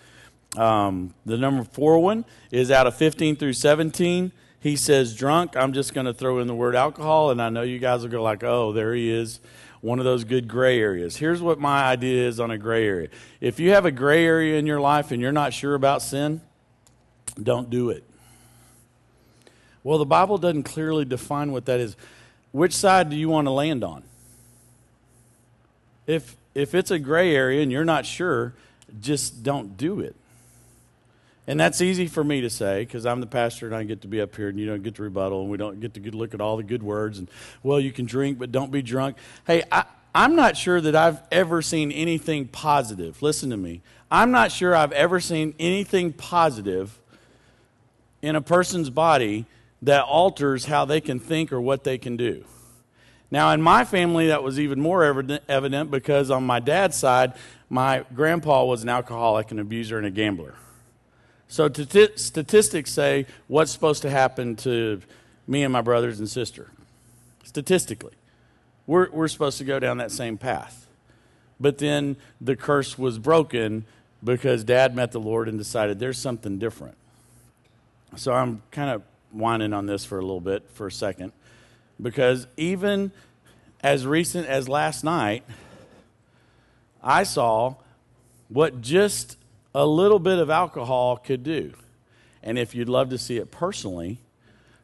Um, 0.57 1.15
the 1.25 1.39
number 1.39 1.65
four 1.65 1.99
one 2.01 2.27
is 2.51 2.71
out 2.71 2.87
of 2.87 2.95
15 2.97 3.37
through 3.37 3.55
17. 3.55 4.33
He 4.61 4.77
says 4.77 5.17
drunk. 5.17 5.57
I'm 5.57 5.73
just 5.73 5.95
going 5.95 6.07
to 6.07 6.13
throw 6.13 6.39
in 6.39 6.47
the 6.47 6.55
word 6.55 6.77
alcohol, 6.77 7.31
and 7.31 7.41
I 7.41 7.49
know 7.49 7.63
you 7.63 7.79
guys 7.79 8.03
will 8.03 8.11
go 8.11 8.23
like, 8.23 8.45
oh, 8.45 8.73
there 8.73 8.95
he 8.95 9.11
is. 9.11 9.41
One 9.83 9.99
of 9.99 10.05
those 10.05 10.23
good 10.25 10.49
gray 10.49 10.79
areas. 10.79 11.17
Here's 11.17 11.43
what 11.43 11.59
my 11.59 11.83
idea 11.83 12.27
is 12.27 12.41
on 12.41 12.51
a 12.53 12.57
gray 12.57 12.87
area. 12.87 13.09
If 13.41 13.59
you 13.61 13.71
have 13.73 13.85
a 13.85 13.91
gray 13.91 14.25
area 14.25 14.59
in 14.59 14.65
your 14.65 14.81
life 14.81 15.11
and 15.11 15.21
you're 15.21 15.33
not 15.33 15.53
sure 15.53 15.75
about 15.75 16.03
sin, 16.03 16.41
don't 17.41 17.69
do 17.69 17.91
it. 17.91 18.05
Well, 19.83 19.99
the 19.99 20.07
Bible 20.07 20.39
doesn't 20.39 20.63
clearly 20.63 21.05
define 21.05 21.51
what 21.51 21.67
that 21.67 21.81
is. 21.81 21.97
Which 22.53 22.73
side 22.73 23.11
do 23.11 23.17
you 23.17 23.29
want 23.29 23.47
to 23.47 23.51
land 23.51 23.83
on? 23.83 24.05
If, 26.07 26.37
if 26.55 26.75
it's 26.77 26.93
a 26.93 26.99
gray 27.01 27.35
area 27.35 27.61
and 27.63 27.73
you're 27.73 27.85
not 27.85 28.07
sure, 28.07 28.55
just 29.01 29.43
don't 29.43 29.77
do 29.77 29.99
it. 29.99 30.15
And 31.47 31.59
that's 31.59 31.81
easy 31.81 32.07
for 32.07 32.23
me 32.23 32.41
to 32.43 32.51
say 32.51 32.85
because 32.85 33.05
I'm 33.05 33.21
the 33.21 33.27
pastor 33.27 33.67
and 33.67 33.75
I 33.75 33.83
get 33.83 34.03
to 34.03 34.09
be 34.09 34.21
up 34.21 34.37
here 34.37 34.49
and 34.49 34.61
you 34.61 34.67
don't 34.67 34.83
get 34.83 34.95
to 34.97 35.03
rebuttal 35.03 35.43
and 35.43 35.51
we 35.51 35.57
don't 35.57 35.81
get 35.81 35.95
to 35.95 36.01
look 36.17 36.35
at 36.35 36.41
all 36.41 36.57
the 36.57 36.63
good 36.63 36.83
words 36.83 37.19
and, 37.19 37.29
well, 37.63 37.81
you 37.81 37.91
can 37.91 38.07
drink, 38.07 38.39
but 38.39 38.53
don't 38.53 38.71
be 38.71 38.81
drunk. 38.81 39.17
Hey, 39.47 39.65
I, 39.73 39.85
I'm 40.15 40.37
not 40.37 40.57
sure 40.57 40.81
that 40.81 40.95
I've 40.95 41.21
ever 41.33 41.61
seen 41.61 41.91
anything 41.91 42.47
positive. 42.47 43.23
Listen 43.23 43.51
to 43.51 43.57
me. 43.57 43.81
I'm 44.11 44.31
not 44.31 44.53
sure 44.53 44.77
I've 44.77 44.93
ever 44.93 45.19
seen 45.21 45.55
anything 45.59 46.13
positive 46.13 47.01
in 48.21 48.37
a 48.37 48.43
person's 48.43 48.91
body 48.91 49.47
that 49.81 50.05
alters 50.05 50.67
how 50.67 50.85
they 50.85 51.01
can 51.01 51.19
think 51.19 51.53
or 51.53 51.61
what 51.61 51.83
they 51.83 51.99
can 51.99 52.17
do. 52.17 52.45
Now, 53.33 53.51
in 53.51 53.63
my 53.63 53.85
family, 53.85 54.29
that 54.29 54.43
was 54.43 54.61
even 54.61 54.81
more 54.81 55.03
evident 55.03 55.91
because 55.91 56.31
on 56.31 56.45
my 56.45 56.61
dad's 56.61 56.97
side, 56.97 57.33
my 57.71 58.05
grandpa 58.15 58.65
was 58.65 58.83
an 58.83 58.91
alcoholic, 58.91 59.51
an 59.51 59.59
abuser, 59.59 59.97
and 59.97 60.07
a 60.07 60.11
gambler. 60.11 60.55
So 61.53 61.69
t- 61.69 62.09
statistics 62.17 62.91
say 62.91 63.27
what's 63.47 63.71
supposed 63.71 64.01
to 64.03 64.11
happen 64.11 64.57
to 64.57 65.03
me 65.47 65.65
and 65.65 65.71
my 65.71 65.83
brothers 65.83 66.19
and 66.19 66.27
sister. 66.27 66.71
Statistically, 67.45 68.15
we're, 68.87 69.11
we're 69.11 69.29
supposed 69.29 69.59
to 69.59 69.65
go 69.65 69.79
down 69.79 69.99
that 69.99 70.11
same 70.11 70.39
path. 70.39 70.87
But 71.61 71.77
then 71.77 72.17
the 72.41 72.57
curse 72.57 72.97
was 72.97 73.19
broken 73.19 73.85
because 74.25 74.65
dad 74.65 74.97
met 74.97 75.13
the 75.13 75.21
Lord 75.21 75.47
and 75.47 75.59
decided 75.59 75.99
there's 75.99 76.17
something 76.17 76.59
different. 76.59 76.97
So 78.17 78.33
I'm 78.33 78.63
kind 78.71 78.89
of 78.89 79.03
whining 79.31 79.75
on 79.75 79.85
this 79.85 80.07
for 80.07 80.17
a 80.17 80.23
little 80.23 80.41
bit 80.41 80.71
for 80.73 80.87
a 80.87 80.93
second 80.93 81.33
because 82.01 82.47
even 82.57 83.13
as 83.83 84.07
recent 84.07 84.47
as 84.47 84.71
last 84.71 85.05
night, 85.05 85.45
I 87.03 87.25
saw 87.25 87.75
what 88.49 88.81
just 88.81 89.37
a 89.75 89.87
little 89.87 90.19
bit 90.19 90.39
of 90.39 90.51
alcohol 90.51 91.17
could 91.17 91.43
do. 91.43 91.73
And 92.43 92.59
if 92.59 92.75
you'd 92.75 92.89
love 92.89 93.11
to 93.11 93.19
see 93.19 93.37
it 93.37 93.51
personally, 93.51 94.19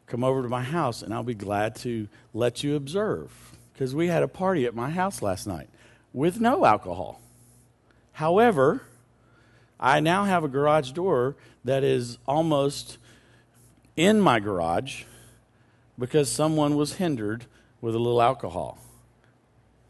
come 0.07 0.23
over 0.23 0.41
to 0.41 0.49
my 0.49 0.63
house 0.63 1.01
and 1.01 1.13
I'll 1.13 1.23
be 1.23 1.33
glad 1.33 1.75
to 1.77 2.07
let 2.33 2.63
you 2.63 2.75
observe. 2.75 3.31
Because 3.73 3.93
we 3.93 4.07
had 4.07 4.23
a 4.23 4.27
party 4.27 4.65
at 4.65 4.75
my 4.75 4.89
house 4.89 5.21
last 5.21 5.47
night 5.47 5.69
with 6.13 6.39
no 6.39 6.65
alcohol. 6.65 7.21
However, 8.13 8.81
I 9.79 9.99
now 9.99 10.25
have 10.25 10.43
a 10.43 10.49
garage 10.49 10.91
door 10.91 11.35
that 11.63 11.83
is 11.83 12.17
almost 12.27 12.97
in 13.95 14.19
my 14.19 14.39
garage 14.39 15.03
because 15.97 16.31
someone 16.31 16.75
was 16.75 16.93
hindered 16.93 17.45
with 17.81 17.95
a 17.95 17.99
little 17.99 18.21
alcohol. 18.21 18.79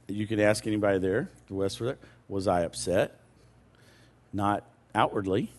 You 0.08 0.28
can 0.28 0.40
ask 0.40 0.66
anybody 0.68 1.00
there, 1.00 1.30
the 1.48 1.54
West 1.56 1.82
was 2.28 2.48
I 2.48 2.62
upset? 2.62 3.20
Not 4.34 4.64
outwardly, 4.94 5.52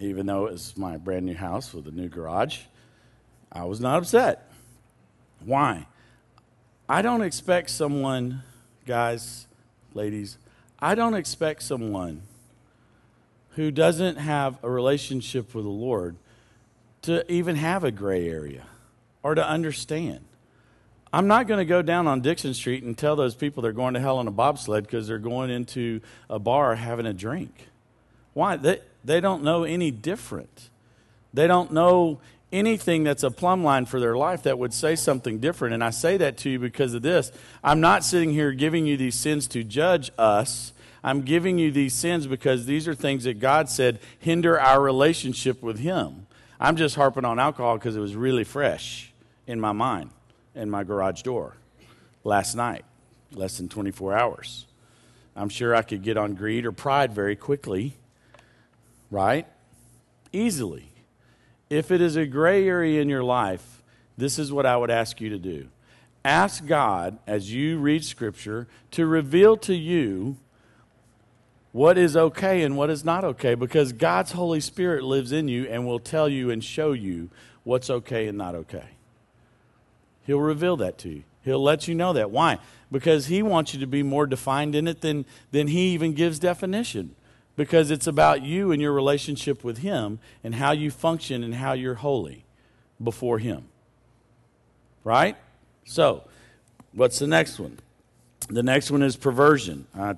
even 0.00 0.26
though 0.26 0.46
it 0.46 0.52
was 0.52 0.76
my 0.76 0.96
brand 0.96 1.26
new 1.26 1.34
house 1.34 1.72
with 1.72 1.86
a 1.86 1.90
new 1.90 2.08
garage. 2.08 2.60
I 3.50 3.64
was 3.64 3.80
not 3.80 3.98
upset. 3.98 4.50
Why? 5.44 5.86
I 6.88 7.02
don't 7.02 7.22
expect 7.22 7.70
someone, 7.70 8.42
guys, 8.86 9.46
ladies, 9.94 10.38
I 10.78 10.94
don't 10.94 11.14
expect 11.14 11.62
someone 11.62 12.22
who 13.50 13.70
doesn't 13.70 14.16
have 14.16 14.58
a 14.62 14.70
relationship 14.70 15.54
with 15.54 15.64
the 15.64 15.70
Lord 15.70 16.16
to 17.02 17.30
even 17.30 17.56
have 17.56 17.84
a 17.84 17.90
gray 17.90 18.28
area 18.28 18.64
or 19.22 19.34
to 19.34 19.46
understand. 19.46 20.24
I'm 21.12 21.26
not 21.26 21.46
going 21.46 21.58
to 21.58 21.66
go 21.66 21.82
down 21.82 22.06
on 22.06 22.22
Dixon 22.22 22.54
Street 22.54 22.82
and 22.82 22.96
tell 22.96 23.16
those 23.16 23.34
people 23.34 23.62
they're 23.62 23.72
going 23.72 23.94
to 23.94 24.00
hell 24.00 24.16
on 24.16 24.28
a 24.28 24.30
bobsled 24.30 24.84
because 24.84 25.06
they're 25.06 25.18
going 25.18 25.50
into 25.50 26.00
a 26.30 26.38
bar 26.38 26.74
having 26.74 27.04
a 27.04 27.12
drink. 27.12 27.68
Why? 28.32 28.56
They, 28.56 28.80
they 29.04 29.20
don't 29.20 29.42
know 29.42 29.64
any 29.64 29.90
different. 29.90 30.70
They 31.34 31.46
don't 31.46 31.70
know 31.70 32.20
anything 32.50 33.04
that's 33.04 33.22
a 33.22 33.30
plumb 33.30 33.62
line 33.62 33.84
for 33.84 34.00
their 34.00 34.16
life 34.16 34.44
that 34.44 34.58
would 34.58 34.72
say 34.72 34.96
something 34.96 35.38
different. 35.38 35.74
And 35.74 35.84
I 35.84 35.90
say 35.90 36.16
that 36.16 36.38
to 36.38 36.50
you 36.50 36.58
because 36.58 36.94
of 36.94 37.02
this. 37.02 37.30
I'm 37.62 37.80
not 37.80 38.04
sitting 38.04 38.30
here 38.30 38.52
giving 38.52 38.86
you 38.86 38.96
these 38.96 39.14
sins 39.14 39.46
to 39.48 39.64
judge 39.64 40.10
us. 40.16 40.72
I'm 41.04 41.22
giving 41.22 41.58
you 41.58 41.70
these 41.70 41.94
sins 41.94 42.26
because 42.26 42.64
these 42.64 42.88
are 42.88 42.94
things 42.94 43.24
that 43.24 43.38
God 43.38 43.68
said 43.68 43.98
hinder 44.18 44.58
our 44.58 44.80
relationship 44.80 45.62
with 45.62 45.78
Him. 45.78 46.26
I'm 46.58 46.76
just 46.76 46.94
harping 46.94 47.26
on 47.26 47.38
alcohol 47.38 47.76
because 47.76 47.96
it 47.96 48.00
was 48.00 48.14
really 48.14 48.44
fresh 48.44 49.12
in 49.46 49.60
my 49.60 49.72
mind 49.72 50.10
in 50.54 50.70
my 50.70 50.84
garage 50.84 51.22
door 51.22 51.56
last 52.24 52.54
night, 52.54 52.84
less 53.32 53.56
than 53.56 53.68
24 53.68 54.12
hours. 54.14 54.66
I'm 55.34 55.48
sure 55.48 55.74
I 55.74 55.82
could 55.82 56.02
get 56.02 56.16
on 56.16 56.34
greed 56.34 56.66
or 56.66 56.72
pride 56.72 57.12
very 57.12 57.36
quickly, 57.36 57.96
right? 59.10 59.46
Easily. 60.32 60.88
If 61.70 61.90
it 61.90 62.00
is 62.00 62.16
a 62.16 62.26
gray 62.26 62.68
area 62.68 63.00
in 63.00 63.08
your 63.08 63.24
life, 63.24 63.82
this 64.16 64.38
is 64.38 64.52
what 64.52 64.66
I 64.66 64.76
would 64.76 64.90
ask 64.90 65.20
you 65.20 65.30
to 65.30 65.38
do. 65.38 65.68
Ask 66.24 66.66
God, 66.66 67.18
as 67.26 67.52
you 67.52 67.78
read 67.78 68.04
Scripture, 68.04 68.68
to 68.92 69.06
reveal 69.06 69.56
to 69.58 69.74
you 69.74 70.36
what 71.72 71.96
is 71.96 72.16
okay 72.16 72.62
and 72.62 72.76
what 72.76 72.90
is 72.90 73.04
not 73.04 73.24
okay 73.24 73.54
because 73.54 73.92
God's 73.92 74.32
Holy 74.32 74.60
Spirit 74.60 75.02
lives 75.02 75.32
in 75.32 75.48
you 75.48 75.66
and 75.66 75.86
will 75.86 75.98
tell 75.98 76.28
you 76.28 76.50
and 76.50 76.62
show 76.62 76.92
you 76.92 77.30
what's 77.64 77.88
okay 77.88 78.28
and 78.28 78.36
not 78.36 78.54
okay. 78.54 78.84
He'll 80.26 80.40
reveal 80.40 80.76
that 80.78 80.98
to 80.98 81.08
you. 81.08 81.24
He'll 81.44 81.62
let 81.62 81.88
you 81.88 81.94
know 81.94 82.12
that. 82.12 82.30
Why? 82.30 82.58
Because 82.90 83.26
he 83.26 83.42
wants 83.42 83.74
you 83.74 83.80
to 83.80 83.86
be 83.86 84.02
more 84.02 84.26
defined 84.26 84.74
in 84.74 84.86
it 84.86 85.00
than, 85.00 85.24
than 85.50 85.68
he 85.68 85.88
even 85.88 86.14
gives 86.14 86.38
definition. 86.38 87.14
Because 87.56 87.90
it's 87.90 88.06
about 88.06 88.42
you 88.42 88.72
and 88.72 88.80
your 88.80 88.92
relationship 88.92 89.64
with 89.64 89.78
him 89.78 90.20
and 90.42 90.54
how 90.54 90.72
you 90.72 90.90
function 90.90 91.42
and 91.42 91.56
how 91.56 91.72
you're 91.72 91.96
holy 91.96 92.44
before 93.02 93.38
him. 93.38 93.64
Right? 95.04 95.36
So, 95.84 96.24
what's 96.92 97.18
the 97.18 97.26
next 97.26 97.58
one? 97.58 97.78
The 98.48 98.62
next 98.62 98.90
one 98.90 99.02
is 99.02 99.16
perversion. 99.16 99.86
I, 99.94 100.14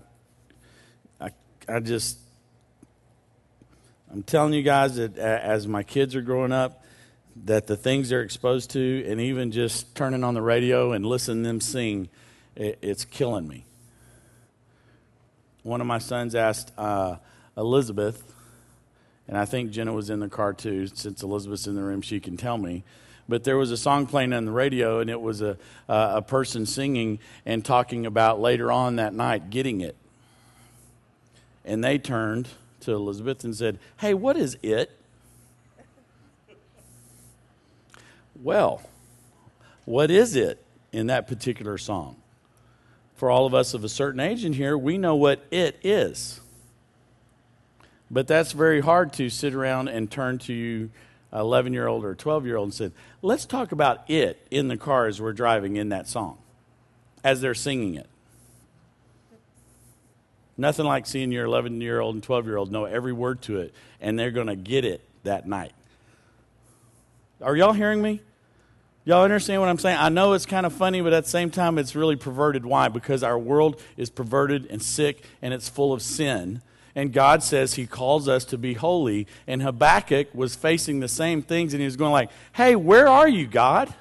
I, 1.20 1.30
I 1.68 1.80
just, 1.80 2.18
I'm 4.12 4.23
telling 4.23 4.52
you 4.52 4.62
guys 4.62 4.96
that 4.96 5.16
as 5.16 5.66
my 5.66 5.82
kids 5.82 6.14
are 6.14 6.23
growing 6.23 6.52
up, 6.52 6.83
that 7.44 7.66
the 7.66 7.76
things 7.76 8.08
they're 8.08 8.22
exposed 8.22 8.70
to, 8.70 9.04
and 9.08 9.20
even 9.20 9.50
just 9.50 9.94
turning 9.94 10.22
on 10.22 10.34
the 10.34 10.42
radio 10.42 10.92
and 10.92 11.04
listening 11.04 11.42
them 11.42 11.60
sing, 11.60 12.08
it, 12.54 12.78
it's 12.80 13.04
killing 13.04 13.48
me. 13.48 13.64
One 15.62 15.80
of 15.80 15.86
my 15.86 15.98
sons 15.98 16.34
asked 16.34 16.72
uh, 16.78 17.16
Elizabeth, 17.56 18.34
and 19.26 19.36
I 19.36 19.46
think 19.46 19.70
Jenna 19.70 19.92
was 19.92 20.10
in 20.10 20.20
the 20.20 20.28
car 20.28 20.52
too. 20.52 20.86
Since 20.88 21.22
Elizabeth's 21.22 21.66
in 21.66 21.74
the 21.74 21.82
room, 21.82 22.02
she 22.02 22.20
can 22.20 22.36
tell 22.36 22.58
me. 22.58 22.84
But 23.28 23.44
there 23.44 23.56
was 23.56 23.70
a 23.70 23.76
song 23.76 24.06
playing 24.06 24.34
on 24.34 24.44
the 24.44 24.50
radio, 24.50 25.00
and 25.00 25.08
it 25.08 25.20
was 25.20 25.40
a, 25.40 25.56
uh, 25.88 26.12
a 26.16 26.22
person 26.22 26.66
singing 26.66 27.18
and 27.46 27.64
talking 27.64 28.04
about 28.04 28.40
later 28.40 28.70
on 28.70 28.96
that 28.96 29.14
night 29.14 29.48
getting 29.48 29.80
it. 29.80 29.96
And 31.64 31.82
they 31.82 31.96
turned 31.96 32.48
to 32.80 32.92
Elizabeth 32.92 33.42
and 33.44 33.56
said, 33.56 33.78
Hey, 33.96 34.12
what 34.12 34.36
is 34.36 34.58
it? 34.62 34.90
Well, 38.42 38.82
what 39.84 40.10
is 40.10 40.36
it 40.36 40.62
in 40.92 41.06
that 41.08 41.26
particular 41.26 41.78
song? 41.78 42.16
For 43.16 43.30
all 43.30 43.46
of 43.46 43.54
us 43.54 43.74
of 43.74 43.84
a 43.84 43.88
certain 43.88 44.20
age 44.20 44.44
in 44.44 44.52
here, 44.52 44.76
we 44.76 44.98
know 44.98 45.14
what 45.14 45.44
it 45.50 45.78
is. 45.82 46.40
But 48.10 48.26
that's 48.26 48.52
very 48.52 48.80
hard 48.80 49.12
to 49.14 49.30
sit 49.30 49.54
around 49.54 49.88
and 49.88 50.10
turn 50.10 50.38
to 50.40 50.52
you, 50.52 50.90
11 51.32 51.72
year 51.72 51.86
old 51.86 52.04
or 52.04 52.14
12 52.14 52.46
year 52.46 52.56
old, 52.56 52.66
and 52.66 52.74
say, 52.74 52.90
let's 53.22 53.46
talk 53.46 53.72
about 53.72 54.08
it 54.10 54.46
in 54.50 54.68
the 54.68 54.76
car 54.76 55.06
as 55.06 55.20
we're 55.20 55.32
driving 55.32 55.76
in 55.76 55.88
that 55.90 56.08
song, 56.08 56.38
as 57.22 57.40
they're 57.40 57.54
singing 57.54 57.94
it. 57.94 58.08
Nothing 60.56 60.86
like 60.86 61.06
seeing 61.06 61.32
your 61.32 61.46
11 61.46 61.80
year 61.80 62.00
old 62.00 62.14
and 62.14 62.22
12 62.22 62.46
year 62.46 62.56
old 62.56 62.70
know 62.70 62.84
every 62.84 63.12
word 63.12 63.42
to 63.42 63.58
it, 63.58 63.74
and 64.00 64.18
they're 64.18 64.30
going 64.30 64.46
to 64.46 64.56
get 64.56 64.84
it 64.84 65.00
that 65.24 65.46
night. 65.46 65.72
Are 67.44 67.54
y'all 67.54 67.74
hearing 67.74 68.00
me? 68.00 68.22
Y'all 69.04 69.22
understand 69.22 69.60
what 69.60 69.68
I'm 69.68 69.78
saying? 69.78 69.98
I 69.98 70.08
know 70.08 70.32
it's 70.32 70.46
kind 70.46 70.64
of 70.64 70.72
funny, 70.72 71.02
but 71.02 71.12
at 71.12 71.24
the 71.24 71.30
same 71.30 71.50
time, 71.50 71.76
it's 71.76 71.94
really 71.94 72.16
perverted. 72.16 72.64
Why? 72.64 72.88
Because 72.88 73.22
our 73.22 73.38
world 73.38 73.82
is 73.98 74.08
perverted 74.08 74.66
and 74.70 74.82
sick 74.82 75.22
and 75.42 75.52
it's 75.52 75.68
full 75.68 75.92
of 75.92 76.00
sin. 76.00 76.62
And 76.94 77.12
God 77.12 77.42
says 77.42 77.74
He 77.74 77.86
calls 77.86 78.28
us 78.28 78.46
to 78.46 78.56
be 78.56 78.72
holy. 78.72 79.26
And 79.46 79.60
Habakkuk 79.60 80.34
was 80.34 80.56
facing 80.56 81.00
the 81.00 81.08
same 81.08 81.42
things, 81.42 81.74
and 81.74 81.82
he 81.82 81.84
was 81.84 81.96
going 81.96 82.12
like, 82.12 82.30
"Hey, 82.54 82.76
where 82.76 83.08
are 83.08 83.28
you, 83.28 83.46
God? 83.46 83.92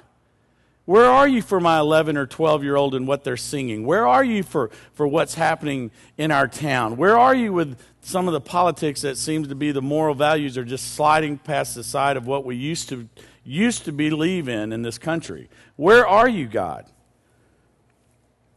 Where 0.86 1.06
are 1.06 1.26
you 1.26 1.40
for 1.40 1.60
my 1.60 1.78
11 1.78 2.16
or 2.16 2.26
12 2.26 2.62
year 2.62 2.76
old 2.76 2.94
and 2.94 3.08
what 3.08 3.24
they're 3.24 3.38
singing? 3.38 3.86
Where 3.86 4.06
are 4.06 4.22
you 4.22 4.42
for, 4.42 4.70
for 4.92 5.06
what's 5.06 5.34
happening 5.34 5.90
in 6.18 6.30
our 6.30 6.46
town? 6.46 6.98
Where 6.98 7.18
are 7.18 7.34
you 7.34 7.54
with 7.54 7.78
some 8.02 8.28
of 8.28 8.34
the 8.34 8.40
politics 8.40 9.00
that 9.00 9.16
seems 9.16 9.48
to 9.48 9.54
be 9.54 9.72
the 9.72 9.80
moral 9.80 10.14
values 10.14 10.58
are 10.58 10.64
just 10.64 10.94
sliding 10.94 11.38
past 11.38 11.74
the 11.74 11.82
side 11.82 12.18
of 12.18 12.26
what 12.26 12.44
we 12.44 12.54
used 12.54 12.90
to, 12.90 13.08
used 13.44 13.84
to 13.84 13.92
believe 13.92 14.48
in 14.48 14.72
in 14.72 14.82
this 14.82 14.98
country? 14.98 15.48
Where 15.76 16.06
are 16.06 16.28
you, 16.28 16.46
God? 16.46 16.86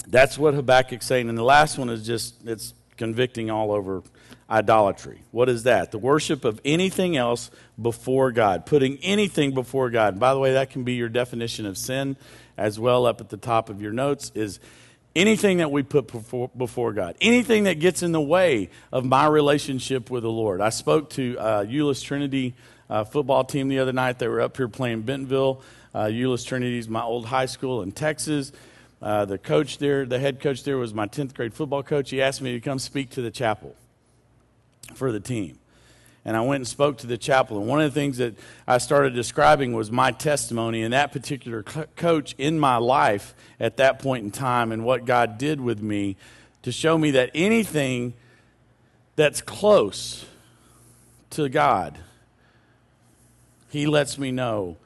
That's 0.07 0.37
what 0.37 0.53
Habakkuk's 0.53 1.05
saying. 1.05 1.29
And 1.29 1.37
the 1.37 1.43
last 1.43 1.77
one 1.77 1.89
is 1.89 2.05
just, 2.05 2.35
it's 2.45 2.73
convicting 2.95 3.51
all 3.51 3.71
over 3.71 4.01
idolatry. 4.49 5.21
What 5.31 5.49
is 5.49 5.63
that? 5.63 5.91
The 5.91 5.97
worship 5.97 6.45
of 6.45 6.61
anything 6.63 7.17
else 7.17 7.51
before 7.79 8.31
God, 8.31 8.65
putting 8.65 8.97
anything 8.99 9.53
before 9.53 9.89
God. 9.89 10.19
By 10.19 10.33
the 10.33 10.39
way, 10.39 10.53
that 10.53 10.69
can 10.69 10.83
be 10.83 10.93
your 10.93 11.09
definition 11.09 11.65
of 11.65 11.77
sin 11.77 12.15
as 12.57 12.79
well 12.79 13.05
up 13.05 13.21
at 13.21 13.29
the 13.29 13.37
top 13.37 13.69
of 13.69 13.81
your 13.81 13.91
notes 13.91 14.31
is 14.33 14.59
anything 15.15 15.57
that 15.57 15.71
we 15.71 15.83
put 15.83 16.07
before, 16.07 16.49
before 16.55 16.93
God, 16.93 17.15
anything 17.19 17.65
that 17.65 17.79
gets 17.79 18.03
in 18.03 18.11
the 18.11 18.21
way 18.21 18.69
of 18.91 19.03
my 19.03 19.27
relationship 19.27 20.09
with 20.09 20.23
the 20.23 20.31
Lord. 20.31 20.61
I 20.61 20.69
spoke 20.69 21.09
to 21.11 21.37
uh, 21.37 21.65
Euless 21.65 22.03
Trinity 22.03 22.55
uh, 22.89 23.03
football 23.03 23.43
team 23.43 23.67
the 23.67 23.79
other 23.79 23.93
night. 23.93 24.19
They 24.19 24.27
were 24.27 24.41
up 24.41 24.57
here 24.57 24.67
playing 24.67 25.01
Bentonville. 25.01 25.61
Uh, 25.93 26.05
Euless 26.05 26.87
my 26.87 27.01
old 27.01 27.25
high 27.25 27.45
school 27.45 27.81
in 27.81 27.91
Texas. 27.91 28.51
Uh, 29.01 29.25
the 29.25 29.37
coach 29.37 29.77
there, 29.77 30.05
the 30.05 30.19
head 30.19 30.39
coach 30.39 30.63
there, 30.63 30.77
was 30.77 30.93
my 30.93 31.07
10th 31.07 31.33
grade 31.33 31.53
football 31.53 31.83
coach. 31.83 32.09
He 32.09 32.21
asked 32.21 32.41
me 32.41 32.53
to 32.53 32.59
come 32.59 32.79
speak 32.79 33.11
to 33.11 33.21
the 33.21 33.31
chapel 33.31 33.75
for 34.95 35.11
the 35.11 35.19
team. 35.19 35.59
And 36.25 36.35
I 36.35 36.41
went 36.41 36.61
and 36.61 36.67
spoke 36.67 36.97
to 36.99 37.07
the 37.07 37.17
chapel. 37.17 37.57
And 37.57 37.67
one 37.67 37.79
of 37.79 37.93
the 37.93 37.99
things 37.99 38.17
that 38.17 38.35
I 38.67 38.79
started 38.79 39.13
describing 39.13 39.73
was 39.73 39.91
my 39.91 40.11
testimony 40.11 40.81
and 40.81 40.93
that 40.93 41.13
particular 41.13 41.63
co- 41.63 41.85
coach 41.95 42.35
in 42.37 42.59
my 42.59 42.77
life 42.77 43.33
at 43.59 43.77
that 43.77 43.99
point 43.99 44.25
in 44.25 44.31
time 44.31 44.71
and 44.71 44.83
what 44.83 45.05
God 45.05 45.37
did 45.37 45.61
with 45.61 45.81
me 45.81 46.17
to 46.63 46.71
show 46.71 46.97
me 46.97 47.11
that 47.11 47.31
anything 47.33 48.13
that's 49.15 49.41
close 49.41 50.25
to 51.29 51.47
God, 51.47 51.97
He 53.77 53.85
lets 53.85 54.17
me 54.17 54.31
know 54.31 54.77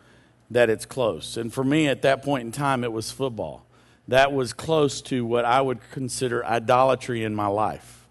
that 0.49 0.69
it's 0.69 0.85
close. 0.85 1.37
And 1.37 1.53
for 1.53 1.63
me 1.63 1.87
at 1.87 2.01
that 2.01 2.23
point 2.23 2.43
in 2.43 2.51
time, 2.51 2.83
it 2.83 2.91
was 2.91 3.11
football 3.11 3.65
that 4.07 4.33
was 4.33 4.51
close 4.51 5.01
to 5.01 5.25
what 5.25 5.45
I 5.45 5.61
would 5.61 5.79
consider 5.91 6.45
idolatry 6.45 7.23
in 7.23 7.33
my 7.33 7.47
life. 7.47 8.05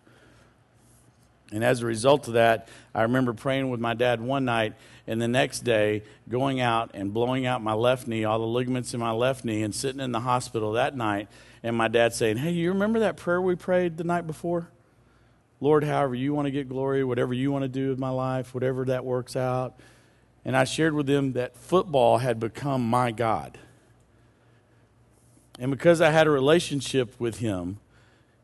And 1.53 1.63
as 1.63 1.83
a 1.83 1.87
result 1.87 2.29
of 2.29 2.35
that, 2.35 2.69
I 2.95 3.03
remember 3.03 3.35
praying 3.35 3.69
with 3.69 3.81
my 3.81 3.93
dad 3.93 4.21
one 4.21 4.45
night, 4.45 4.75
and 5.07 5.21
the 5.21 5.29
next 5.29 5.61
day 5.61 6.05
going 6.29 6.61
out 6.61 6.93
and 6.95 7.13
blowing 7.13 7.45
out 7.45 7.61
my 7.61 7.75
left 7.75 8.07
knee, 8.07 8.25
all 8.25 8.39
the 8.39 8.47
ligaments 8.47 8.95
in 8.95 9.01
my 9.01 9.11
left 9.11 9.45
knee, 9.45 9.63
and 9.63 9.75
sitting 9.75 10.01
in 10.01 10.13
the 10.13 10.21
hospital 10.21 10.73
that 10.73 10.97
night, 10.97 11.29
and 11.63 11.77
my 11.77 11.89
dad 11.89 12.15
saying, 12.15 12.37
Hey, 12.37 12.53
you 12.53 12.71
remember 12.71 13.01
that 13.01 13.17
prayer 13.17 13.43
we 13.43 13.57
prayed 13.57 13.97
the 13.97 14.05
night 14.05 14.27
before? 14.27 14.71
Lord, 15.61 15.85
however 15.85 16.15
you 16.15 16.33
want 16.33 16.47
to 16.47 16.53
get 16.53 16.69
glory, 16.69 17.05
whatever 17.05 17.35
you 17.35 17.53
want 17.53 17.65
to 17.65 17.69
do 17.69 17.91
with 17.91 17.99
my 17.99 18.09
life, 18.09 18.55
whatever 18.55 18.87
that 18.87 19.05
works 19.05 19.37
out. 19.37 19.79
And 20.45 20.57
I 20.57 20.65
shared 20.65 20.95
with 20.95 21.09
him 21.09 21.33
that 21.35 21.57
football 21.57 22.19
had 22.19 22.41
become 22.41 22.89
my 22.89 23.11
God. 23.11 23.59
And 25.59 25.71
because 25.71 26.01
I 26.01 26.11
had 26.11 26.27
a 26.27 26.31
relationship 26.31 27.15
with 27.19 27.39
him, 27.39 27.79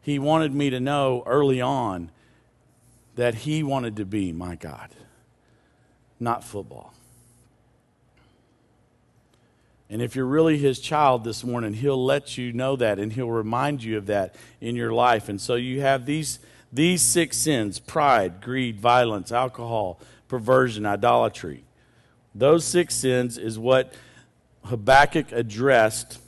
he 0.03 0.19
wanted 0.19 0.55
me 0.55 0.71
to 0.71 0.79
know 0.79 1.23
early 1.27 1.61
on 1.61 2.11
that 3.17 3.35
he 3.35 3.63
wanted 3.63 3.97
to 3.97 4.05
be 4.05 4.31
my 4.31 4.55
God, 4.55 4.91
not 6.21 6.45
football. 6.45 6.93
And 9.89 10.03
if 10.03 10.17
you're 10.17 10.27
really 10.27 10.59
his 10.59 10.81
child 10.81 11.25
this 11.25 11.45
morning, 11.45 11.75
he'll 11.75 12.05
let 12.05 12.37
you 12.37 12.53
know 12.53 12.77
that 12.77 12.99
and 12.99 13.13
he'll 13.13 13.31
remind 13.31 13.83
you 13.83 13.97
of 13.97 14.07
that 14.07 14.35
in 14.61 14.77
your 14.77 14.93
life. 14.93 15.29
And 15.29 15.41
so 15.41 15.55
you 15.55 15.81
have 15.81 16.07
these, 16.07 16.41
these 16.73 17.03
six 17.03 17.37
sins 17.37 17.79
pride, 17.79 18.41
greed, 18.41 18.81
violence, 18.81 19.31
alcohol, 19.31 20.01
perversion, 20.29 20.85
idolatry. 20.85 21.66
Those 22.39 22.65
six 22.67 22.95
sins 22.95 23.39
is 23.39 23.59
what 23.59 23.95
Habakkuk 24.65 25.33
addressed 25.33 26.21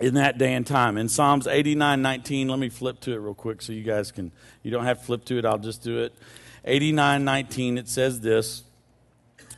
in 0.00 0.14
that 0.14 0.36
day 0.36 0.54
and 0.54 0.66
time. 0.66 0.96
In 0.96 1.08
Psalms 1.08 1.46
89 1.46 2.02
19, 2.02 2.48
let 2.48 2.58
me 2.58 2.68
flip 2.68 2.98
to 3.00 3.12
it 3.12 3.18
real 3.18 3.34
quick 3.34 3.62
so 3.62 3.72
you 3.72 3.84
guys 3.84 4.10
can, 4.10 4.32
you 4.62 4.70
don't 4.70 4.84
have 4.84 4.98
to 4.98 5.04
flip 5.04 5.24
to 5.26 5.38
it, 5.38 5.44
I'll 5.44 5.58
just 5.58 5.82
do 5.82 5.98
it. 5.98 6.12
89 6.64 7.24
19, 7.24 7.78
it 7.78 7.88
says 7.88 8.20
this 8.20 8.64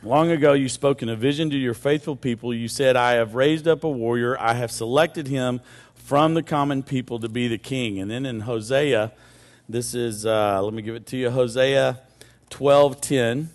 Long 0.03 0.31
ago 0.31 0.53
you 0.53 0.69
spoke 0.69 1.01
in 1.01 1.09
a 1.09 1.15
vision 1.15 1.49
to 1.49 1.57
your 1.57 1.73
faithful 1.73 2.15
people. 2.15 2.53
You 2.53 2.67
said, 2.67 2.95
I 2.95 3.13
have 3.13 3.33
raised 3.33 3.67
up 3.67 3.83
a 3.83 3.89
warrior, 3.89 4.39
I 4.39 4.53
have 4.53 4.71
selected 4.71 5.27
him 5.27 5.61
from 5.95 6.35
the 6.35 6.43
common 6.43 6.83
people 6.83 7.19
to 7.19 7.29
be 7.29 7.47
the 7.47 7.57
king. 7.57 7.99
And 7.99 8.09
then 8.09 8.25
in 8.25 8.41
Hosea, 8.41 9.11
this 9.67 9.95
is, 9.95 10.25
uh, 10.25 10.61
let 10.61 10.73
me 10.73 10.81
give 10.81 10.95
it 10.95 11.07
to 11.07 11.17
you, 11.17 11.31
Hosea 11.31 12.01
12 12.49 13.01
10. 13.01 13.49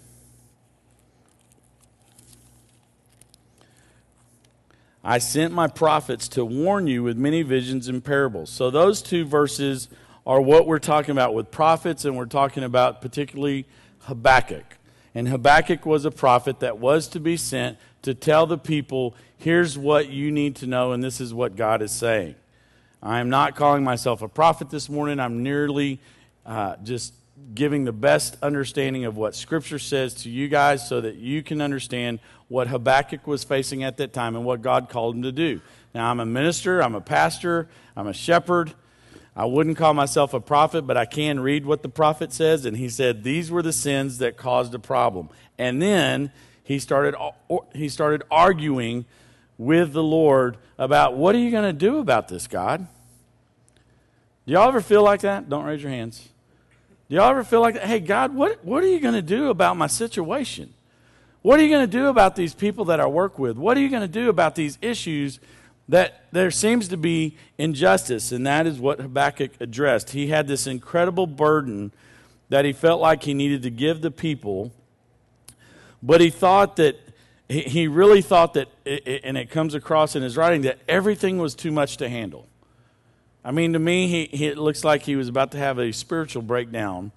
I 5.08 5.18
sent 5.18 5.54
my 5.54 5.68
prophets 5.68 6.26
to 6.30 6.44
warn 6.44 6.88
you 6.88 7.04
with 7.04 7.16
many 7.16 7.42
visions 7.42 7.86
and 7.86 8.04
parables. 8.04 8.50
So, 8.50 8.70
those 8.70 9.00
two 9.00 9.24
verses 9.24 9.88
are 10.26 10.40
what 10.40 10.66
we're 10.66 10.80
talking 10.80 11.12
about 11.12 11.32
with 11.32 11.52
prophets, 11.52 12.04
and 12.04 12.16
we're 12.16 12.26
talking 12.26 12.64
about 12.64 13.00
particularly 13.00 13.66
Habakkuk. 14.00 14.78
And 15.14 15.28
Habakkuk 15.28 15.86
was 15.86 16.04
a 16.04 16.10
prophet 16.10 16.58
that 16.58 16.78
was 16.78 17.06
to 17.08 17.20
be 17.20 17.36
sent 17.36 17.78
to 18.02 18.14
tell 18.14 18.48
the 18.48 18.58
people, 18.58 19.14
here's 19.38 19.78
what 19.78 20.08
you 20.08 20.32
need 20.32 20.56
to 20.56 20.66
know, 20.66 20.90
and 20.90 21.04
this 21.04 21.20
is 21.20 21.32
what 21.32 21.54
God 21.54 21.82
is 21.82 21.92
saying. 21.92 22.34
I 23.00 23.20
am 23.20 23.30
not 23.30 23.54
calling 23.54 23.84
myself 23.84 24.22
a 24.22 24.28
prophet 24.28 24.70
this 24.70 24.88
morning. 24.88 25.20
I'm 25.20 25.40
nearly 25.40 26.00
uh, 26.44 26.74
just 26.82 27.14
giving 27.54 27.84
the 27.84 27.92
best 27.92 28.36
understanding 28.42 29.04
of 29.04 29.16
what 29.16 29.34
Scripture 29.34 29.78
says 29.78 30.14
to 30.14 30.30
you 30.30 30.48
guys 30.48 30.88
so 30.88 31.00
that 31.00 31.16
you 31.16 31.42
can 31.42 31.60
understand 31.60 32.18
what 32.48 32.68
Habakkuk 32.68 33.26
was 33.26 33.44
facing 33.44 33.82
at 33.82 33.96
that 33.98 34.12
time 34.12 34.36
and 34.36 34.44
what 34.44 34.62
God 34.62 34.88
called 34.88 35.16
him 35.16 35.22
to 35.22 35.32
do. 35.32 35.60
Now, 35.94 36.10
I'm 36.10 36.20
a 36.20 36.26
minister, 36.26 36.82
I'm 36.82 36.94
a 36.94 37.00
pastor, 37.00 37.68
I'm 37.96 38.06
a 38.06 38.12
shepherd. 38.12 38.74
I 39.38 39.44
wouldn't 39.44 39.76
call 39.76 39.92
myself 39.92 40.32
a 40.32 40.40
prophet, 40.40 40.86
but 40.86 40.96
I 40.96 41.04
can 41.04 41.40
read 41.40 41.66
what 41.66 41.82
the 41.82 41.90
prophet 41.90 42.32
says. 42.32 42.64
And 42.64 42.76
he 42.76 42.88
said 42.88 43.22
these 43.22 43.50
were 43.50 43.62
the 43.62 43.72
sins 43.72 44.18
that 44.18 44.38
caused 44.38 44.74
a 44.74 44.78
problem. 44.78 45.28
And 45.58 45.80
then 45.80 46.32
he 46.64 46.78
started, 46.78 47.14
he 47.74 47.90
started 47.90 48.22
arguing 48.30 49.04
with 49.58 49.92
the 49.92 50.02
Lord 50.02 50.56
about 50.78 51.16
what 51.16 51.34
are 51.34 51.38
you 51.38 51.50
going 51.50 51.64
to 51.64 51.72
do 51.72 51.98
about 51.98 52.28
this, 52.28 52.46
God? 52.46 52.86
Do 54.46 54.52
y'all 54.52 54.68
ever 54.68 54.80
feel 54.80 55.02
like 55.02 55.20
that? 55.20 55.48
Don't 55.48 55.64
raise 55.64 55.82
your 55.82 55.92
hands. 55.92 56.28
Do 57.08 57.14
y'all 57.14 57.30
ever 57.30 57.44
feel 57.44 57.60
like? 57.60 57.78
Hey, 57.78 58.00
God, 58.00 58.34
what, 58.34 58.64
what 58.64 58.82
are 58.82 58.88
you 58.88 58.98
going 58.98 59.14
to 59.14 59.22
do 59.22 59.50
about 59.50 59.76
my 59.76 59.86
situation? 59.86 60.74
What 61.42 61.60
are 61.60 61.62
you 61.62 61.68
going 61.68 61.88
to 61.88 61.98
do 61.98 62.08
about 62.08 62.34
these 62.34 62.54
people 62.54 62.86
that 62.86 62.98
I 62.98 63.06
work 63.06 63.38
with? 63.38 63.56
What 63.56 63.76
are 63.76 63.80
you 63.80 63.88
going 63.88 64.02
to 64.02 64.08
do 64.08 64.28
about 64.28 64.56
these 64.56 64.78
issues 64.82 65.38
that 65.88 66.24
there 66.32 66.50
seems 66.50 66.88
to 66.88 66.96
be 66.96 67.36
injustice? 67.56 68.32
And 68.32 68.44
that 68.48 68.66
is 68.66 68.80
what 68.80 68.98
Habakkuk 68.98 69.52
addressed. 69.60 70.10
He 70.10 70.26
had 70.26 70.48
this 70.48 70.66
incredible 70.66 71.28
burden 71.28 71.92
that 72.48 72.64
he 72.64 72.72
felt 72.72 73.00
like 73.00 73.22
he 73.22 73.34
needed 73.34 73.62
to 73.62 73.70
give 73.70 74.00
the 74.00 74.10
people, 74.10 74.72
but 76.02 76.20
he 76.20 76.30
thought 76.30 76.74
that, 76.76 76.98
he 77.48 77.86
really 77.86 78.22
thought 78.22 78.54
that, 78.54 78.68
and 78.84 79.36
it 79.36 79.48
comes 79.48 79.74
across 79.74 80.16
in 80.16 80.24
his 80.24 80.36
writing, 80.36 80.62
that 80.62 80.80
everything 80.88 81.38
was 81.38 81.54
too 81.54 81.70
much 81.70 81.96
to 81.98 82.08
handle. 82.08 82.48
I 83.46 83.52
mean, 83.52 83.74
to 83.74 83.78
me, 83.78 84.08
he, 84.08 84.36
he, 84.36 84.46
it 84.48 84.58
looks 84.58 84.82
like 84.82 85.02
he 85.02 85.14
was 85.14 85.28
about 85.28 85.52
to 85.52 85.58
have 85.58 85.78
a 85.78 85.92
spiritual 85.92 86.42
breakdown 86.42 87.12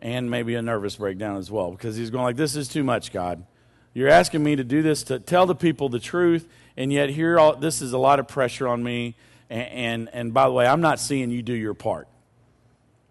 and 0.00 0.30
maybe 0.30 0.54
a 0.54 0.62
nervous 0.62 0.94
breakdown 0.94 1.38
as 1.38 1.50
well 1.50 1.72
because 1.72 1.96
he's 1.96 2.08
going 2.08 2.22
like, 2.22 2.36
"This 2.36 2.54
is 2.54 2.68
too 2.68 2.84
much, 2.84 3.12
God. 3.12 3.44
You're 3.92 4.08
asking 4.08 4.44
me 4.44 4.54
to 4.54 4.62
do 4.62 4.82
this 4.82 5.02
to 5.04 5.18
tell 5.18 5.44
the 5.44 5.56
people 5.56 5.88
the 5.88 5.98
truth, 5.98 6.48
and 6.76 6.92
yet 6.92 7.10
here, 7.10 7.36
all, 7.36 7.56
this 7.56 7.82
is 7.82 7.92
a 7.92 7.98
lot 7.98 8.20
of 8.20 8.28
pressure 8.28 8.68
on 8.68 8.84
me. 8.84 9.16
And, 9.50 9.68
and 9.72 10.08
and 10.12 10.34
by 10.34 10.46
the 10.46 10.52
way, 10.52 10.68
I'm 10.68 10.80
not 10.80 11.00
seeing 11.00 11.32
you 11.32 11.42
do 11.42 11.52
your 11.52 11.74
part. 11.74 12.06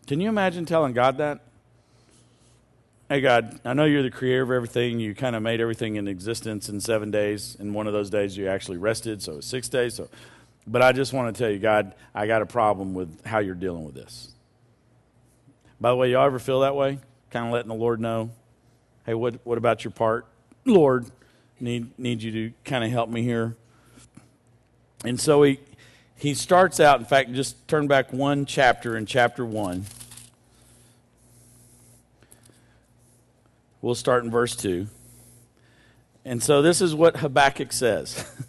Can 0.07 0.21
you 0.21 0.29
imagine 0.29 0.65
telling 0.65 0.93
God 0.93 1.17
that? 1.17 1.41
Hey, 3.09 3.19
God, 3.19 3.59
I 3.65 3.73
know 3.73 3.83
you're 3.83 4.01
the 4.01 4.09
creator 4.09 4.43
of 4.43 4.51
everything. 4.51 5.01
You 5.01 5.13
kind 5.13 5.35
of 5.35 5.43
made 5.43 5.59
everything 5.59 5.97
in 5.97 6.07
existence 6.07 6.69
in 6.69 6.79
seven 6.79 7.11
days. 7.11 7.57
And 7.59 7.75
one 7.75 7.85
of 7.85 7.91
those 7.91 8.09
days 8.09 8.37
you 8.37 8.47
actually 8.47 8.77
rested, 8.77 9.21
so 9.21 9.41
six 9.41 9.67
days. 9.67 9.95
So 9.95 10.07
but 10.67 10.81
I 10.81 10.91
just 10.91 11.13
want 11.13 11.35
to 11.35 11.41
tell 11.41 11.51
you, 11.51 11.59
God, 11.59 11.93
I 12.13 12.27
got 12.27 12.41
a 12.41 12.45
problem 12.45 12.93
with 12.93 13.25
how 13.25 13.39
you're 13.39 13.55
dealing 13.55 13.83
with 13.83 13.95
this. 13.95 14.33
By 15.79 15.89
the 15.89 15.95
way, 15.95 16.11
y'all 16.11 16.25
ever 16.25 16.39
feel 16.39 16.61
that 16.61 16.75
way? 16.75 16.99
Kind 17.31 17.47
of 17.47 17.53
letting 17.53 17.69
the 17.69 17.75
Lord 17.75 17.99
know, 17.99 18.29
hey, 19.05 19.13
what, 19.13 19.39
what 19.43 19.57
about 19.57 19.83
your 19.83 19.91
part? 19.91 20.27
Lord, 20.65 21.07
need, 21.59 21.97
need 21.97 22.21
you 22.21 22.31
to 22.31 22.53
kind 22.63 22.83
of 22.83 22.91
help 22.91 23.09
me 23.09 23.23
here. 23.23 23.55
And 25.03 25.19
so 25.19 25.41
he, 25.43 25.59
he 26.15 26.35
starts 26.35 26.79
out, 26.79 26.99
in 26.99 27.05
fact, 27.05 27.33
just 27.33 27.67
turn 27.67 27.87
back 27.87 28.13
one 28.13 28.45
chapter 28.45 28.95
in 28.95 29.07
chapter 29.07 29.43
1. 29.43 29.85
We'll 33.81 33.95
start 33.95 34.23
in 34.23 34.29
verse 34.29 34.55
2. 34.55 34.87
And 36.23 36.43
so 36.43 36.61
this 36.61 36.81
is 36.81 36.93
what 36.93 37.17
Habakkuk 37.17 37.73
says. 37.73 38.23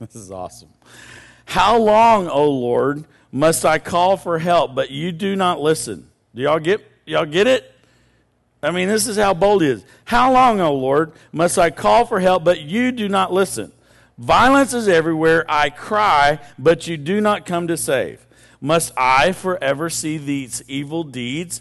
This 0.00 0.16
is 0.16 0.30
awesome. 0.32 0.68
How 1.46 1.76
long, 1.78 2.28
O 2.28 2.50
Lord, 2.50 3.04
must 3.30 3.64
I 3.64 3.78
call 3.78 4.16
for 4.16 4.38
help, 4.38 4.74
but 4.74 4.90
you 4.90 5.12
do 5.12 5.36
not 5.36 5.60
listen? 5.60 6.08
Do 6.34 6.42
y'all 6.42 6.58
get 6.58 6.84
y'all 7.06 7.26
get 7.26 7.46
it? 7.46 7.70
I 8.62 8.70
mean, 8.70 8.88
this 8.88 9.06
is 9.06 9.16
how 9.16 9.34
bold 9.34 9.62
he 9.62 9.68
is. 9.68 9.84
How 10.04 10.32
long, 10.32 10.60
O 10.60 10.74
Lord, 10.74 11.12
must 11.32 11.58
I 11.58 11.70
call 11.70 12.06
for 12.06 12.18
help, 12.18 12.44
but 12.44 12.62
you 12.62 12.92
do 12.92 13.08
not 13.08 13.32
listen? 13.32 13.72
Violence 14.16 14.72
is 14.72 14.88
everywhere. 14.88 15.44
I 15.48 15.68
cry, 15.70 16.38
but 16.58 16.86
you 16.86 16.96
do 16.96 17.20
not 17.20 17.44
come 17.44 17.66
to 17.68 17.76
save. 17.76 18.24
Must 18.60 18.92
I 18.96 19.32
forever 19.32 19.90
see 19.90 20.16
these 20.16 20.62
evil 20.66 21.04
deeds? 21.04 21.60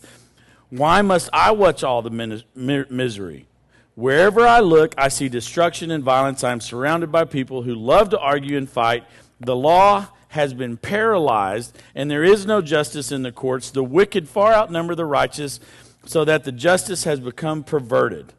Why 0.69 1.01
must 1.01 1.29
I 1.33 1.51
watch 1.51 1.83
all 1.83 2.01
the 2.01 2.45
misery? 2.89 3.47
Wherever 3.95 4.47
I 4.47 4.59
look, 4.61 4.95
I 4.97 5.09
see 5.09 5.29
destruction 5.29 5.91
and 5.91 6.03
violence. 6.03 6.43
I 6.43 6.51
am 6.51 6.61
surrounded 6.61 7.11
by 7.11 7.25
people 7.25 7.63
who 7.63 7.75
love 7.75 8.09
to 8.11 8.19
argue 8.19 8.57
and 8.57 8.69
fight. 8.69 9.03
The 9.43 9.55
law 9.55 10.07
has 10.29 10.53
been 10.53 10.77
paralyzed, 10.77 11.77
and 11.93 12.09
there 12.09 12.23
is 12.23 12.45
no 12.45 12.61
justice 12.61 13.11
in 13.11 13.23
the 13.23 13.31
courts. 13.31 13.69
The 13.71 13.83
wicked 13.83 14.27
far 14.27 14.53
outnumber 14.53 14.95
the 14.95 15.05
righteous, 15.05 15.59
so 16.05 16.25
that 16.25 16.43
the 16.43 16.51
justice 16.51 17.03
has 17.03 17.19
become 17.19 17.63
perverted. 17.63 18.33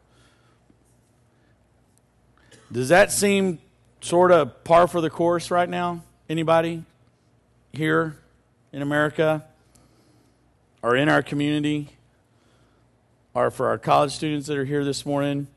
Does 2.71 2.89
that 2.89 3.11
seem 3.11 3.59
sort 4.01 4.31
of 4.31 4.63
par 4.63 4.87
for 4.87 4.99
the 4.99 5.09
course 5.09 5.49
right 5.51 5.69
now? 5.69 6.03
Anybody 6.27 6.83
here 7.71 8.17
in 8.73 8.81
America 8.81 9.45
or 10.81 10.95
in 10.95 11.07
our 11.07 11.21
community? 11.21 11.89
Or 13.33 13.51
for 13.51 13.67
our 13.67 13.77
college 13.77 14.13
students 14.13 14.47
that 14.47 14.57
are 14.57 14.65
here 14.65 14.85
this 14.85 15.05
morning, 15.05 15.47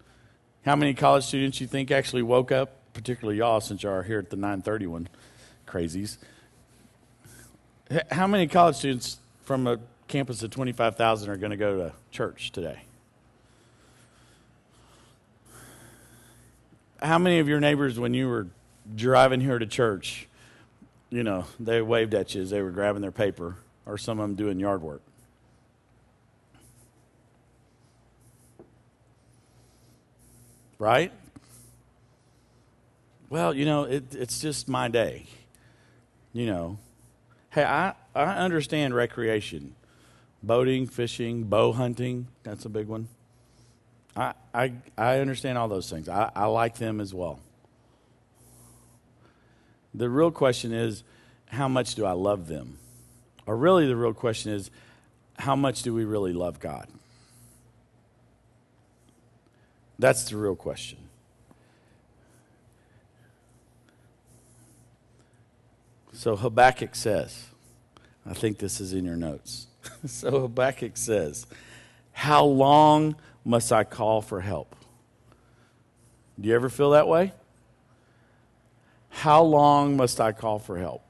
how 0.65 0.75
many 0.75 0.95
college 0.95 1.25
students 1.25 1.61
you 1.61 1.69
think 1.69 1.93
actually 1.93 2.23
woke 2.23 2.51
up, 2.51 2.93
particularly 2.93 3.39
y'all 3.39 3.61
since 3.61 3.85
y'all 3.85 3.93
are 3.93 4.03
here 4.03 4.19
at 4.19 4.31
the 4.31 4.37
931 4.37 5.09
crazies? 5.68 6.18
How 8.11 8.26
many 8.26 8.46
college 8.46 8.76
students 8.76 9.18
from 9.44 9.66
a 9.66 9.78
campus 10.09 10.42
of 10.42 10.50
25,000 10.50 11.31
are 11.31 11.37
going 11.37 11.50
to 11.50 11.57
go 11.57 11.76
to 11.76 11.92
church 12.11 12.52
today? 12.52 12.83
How 17.00 17.18
many 17.18 17.38
of 17.38 17.48
your 17.48 17.61
neighbors, 17.61 17.98
when 17.98 18.12
you 18.12 18.28
were 18.28 18.48
driving 18.94 19.40
here 19.40 19.59
to 19.59 19.66
church, 19.66 20.26
you 21.11 21.22
know, 21.22 21.44
they 21.61 21.81
waved 21.81 22.14
at 22.14 22.35
you 22.35 22.42
as 22.42 22.50
they 22.50 22.61
were 22.61 22.70
grabbing 22.70 23.02
their 23.02 23.12
paper, 23.12 23.57
or 23.87 23.96
some 23.96 24.18
of 24.18 24.28
them 24.28 24.35
doing 24.35 24.59
yard 24.59 24.83
work? 24.83 25.02
Right? 30.78 31.12
Well, 33.31 33.54
you 33.54 33.64
know, 33.64 33.85
it, 33.85 34.14
it's 34.14 34.40
just 34.40 34.68
my 34.68 34.88
day. 34.88 35.26
You 36.33 36.47
know, 36.47 36.79
hey, 37.51 37.64
I, 37.64 37.95
I 38.14 38.37
understand 38.37 38.95
recreation 38.95 39.75
boating, 40.43 40.87
fishing, 40.87 41.45
bow 41.45 41.73
hunting. 41.73 42.29
That's 42.43 42.64
a 42.64 42.69
big 42.69 42.87
one. 42.87 43.09
I, 44.17 44.35
I, 44.53 44.73
I 44.97 45.19
understand 45.19 45.59
all 45.59 45.69
those 45.69 45.91
things. 45.91 46.09
I, 46.09 46.31
I 46.35 46.47
like 46.47 46.77
them 46.77 47.01
as 47.01 47.14
well. 47.14 47.41
The 49.95 50.09
real 50.09 50.31
question 50.31 50.73
is, 50.73 51.03
how 51.47 51.69
much 51.69 51.95
do 51.95 52.05
I 52.05 52.12
love 52.12 52.47
them? 52.47 52.79
Or 53.47 53.57
really, 53.57 53.87
the 53.87 53.97
real 53.97 54.12
question 54.12 54.53
is, 54.53 54.71
how 55.38 55.57
much 55.57 55.83
do 55.83 55.95
we 55.95 56.05
really 56.05 56.33
love 56.33 56.61
God? 56.61 56.88
That's 59.99 60.29
the 60.29 60.37
real 60.37 60.57
question. 60.57 60.99
So 66.18 66.35
Habakkuk 66.35 66.96
says, 66.96 67.46
I 68.26 68.35
think 68.35 68.59
this 68.59 68.81
is 68.81 68.92
in 68.92 69.04
your 69.04 69.14
notes. 69.14 69.68
so 70.04 70.40
Habakkuk 70.40 70.96
says, 70.96 71.46
How 72.11 72.44
long 72.44 73.14
must 73.44 73.70
I 73.70 73.85
call 73.85 74.20
for 74.20 74.40
help? 74.40 74.74
Do 76.40 76.48
you 76.48 76.57
ever 76.57 76.70
feel 76.70 76.90
that 76.90 77.07
way? 77.07 77.35
How 79.11 79.44
long 79.44 79.96
must 79.96 80.20
I 80.20 80.33
call 80.33 80.59
for 80.59 80.76
help? 80.76 81.04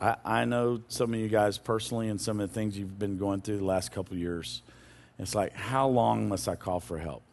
I, 0.00 0.14
I 0.24 0.44
know 0.44 0.80
some 0.86 1.12
of 1.12 1.18
you 1.18 1.26
guys 1.26 1.58
personally 1.58 2.08
and 2.08 2.20
some 2.20 2.38
of 2.38 2.48
the 2.48 2.54
things 2.54 2.78
you've 2.78 2.96
been 2.96 3.18
going 3.18 3.40
through 3.40 3.58
the 3.58 3.64
last 3.64 3.90
couple 3.90 4.16
years. 4.16 4.62
It's 5.18 5.34
like, 5.34 5.52
how 5.52 5.88
long 5.88 6.28
must 6.28 6.48
I 6.48 6.54
call 6.54 6.78
for 6.78 6.98
help? 6.98 7.24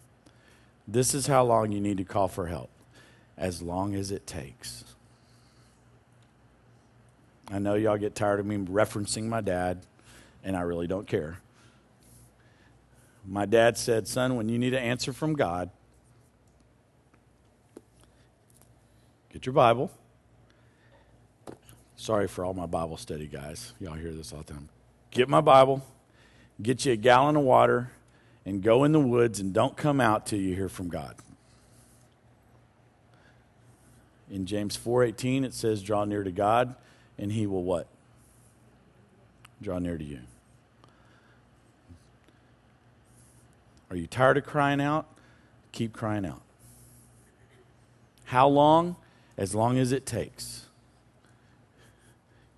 This 0.88 1.14
is 1.14 1.28
how 1.28 1.44
long 1.44 1.72
you 1.72 1.82
need 1.82 1.98
to 1.98 2.04
call 2.04 2.30
for 2.30 2.48
help. 2.48 2.72
As 3.38 3.62
long 3.62 3.94
as 3.94 4.10
it 4.10 4.26
takes. 4.26 4.95
I 7.52 7.60
know 7.60 7.76
y'all 7.76 7.98
get 7.98 8.16
tired 8.16 8.40
of 8.40 8.46
me 8.46 8.58
referencing 8.58 9.26
my 9.26 9.42
dad, 9.42 9.86
and 10.44 10.56
I 10.56 10.62
really 10.62 10.88
don't 10.88 11.08
care. 11.08 11.40
My 13.28 13.46
dad 13.46 13.78
said, 13.78 14.08
Son, 14.08 14.36
when 14.36 14.50
you 14.50 14.58
need 14.58 14.74
an 14.74 14.84
answer 14.84 15.14
from 15.14 15.34
God, 15.34 15.70
get 19.32 19.46
your 19.46 19.54
Bible. 19.54 19.92
Sorry 21.96 22.28
for 22.28 22.46
all 22.46 22.54
my 22.54 22.66
Bible 22.66 22.98
study 22.98 23.28
guys. 23.28 23.74
Y'all 23.80 23.94
hear 23.94 24.12
this 24.12 24.34
all 24.34 24.40
the 24.40 24.54
time. 24.54 24.70
Get 25.12 25.30
my 25.30 25.42
Bible, 25.42 25.84
get 26.62 26.86
you 26.86 26.94
a 26.94 26.98
gallon 26.98 27.36
of 27.36 27.44
water, 27.44 27.92
and 28.46 28.62
go 28.62 28.84
in 28.84 28.92
the 28.92 29.00
woods 29.00 29.40
and 29.40 29.54
don't 29.54 29.78
come 29.78 30.02
out 30.02 30.26
till 30.26 30.40
you 30.40 30.54
hear 30.56 30.70
from 30.70 30.90
God. 30.90 31.16
In 34.30 34.46
James 34.46 34.76
4:18 34.76 35.44
it 35.44 35.54
says 35.54 35.82
draw 35.82 36.06
near 36.06 36.24
to 36.24 36.32
God 36.32 36.76
and 37.18 37.32
he 37.32 37.46
will 37.48 37.64
what? 37.64 37.88
Draw 39.62 39.80
near 39.80 39.98
to 39.98 40.04
you. 40.04 40.20
Are 43.90 43.96
you 43.96 44.08
tired 44.08 44.38
of 44.38 44.46
crying 44.46 44.82
out? 44.82 45.06
Keep 45.72 45.94
crying 45.94 46.26
out. 46.26 46.42
How 48.26 48.48
long? 48.48 48.96
As 49.38 49.54
long 49.54 49.78
as 49.78 49.92
it 49.92 50.06
takes. 50.06 50.65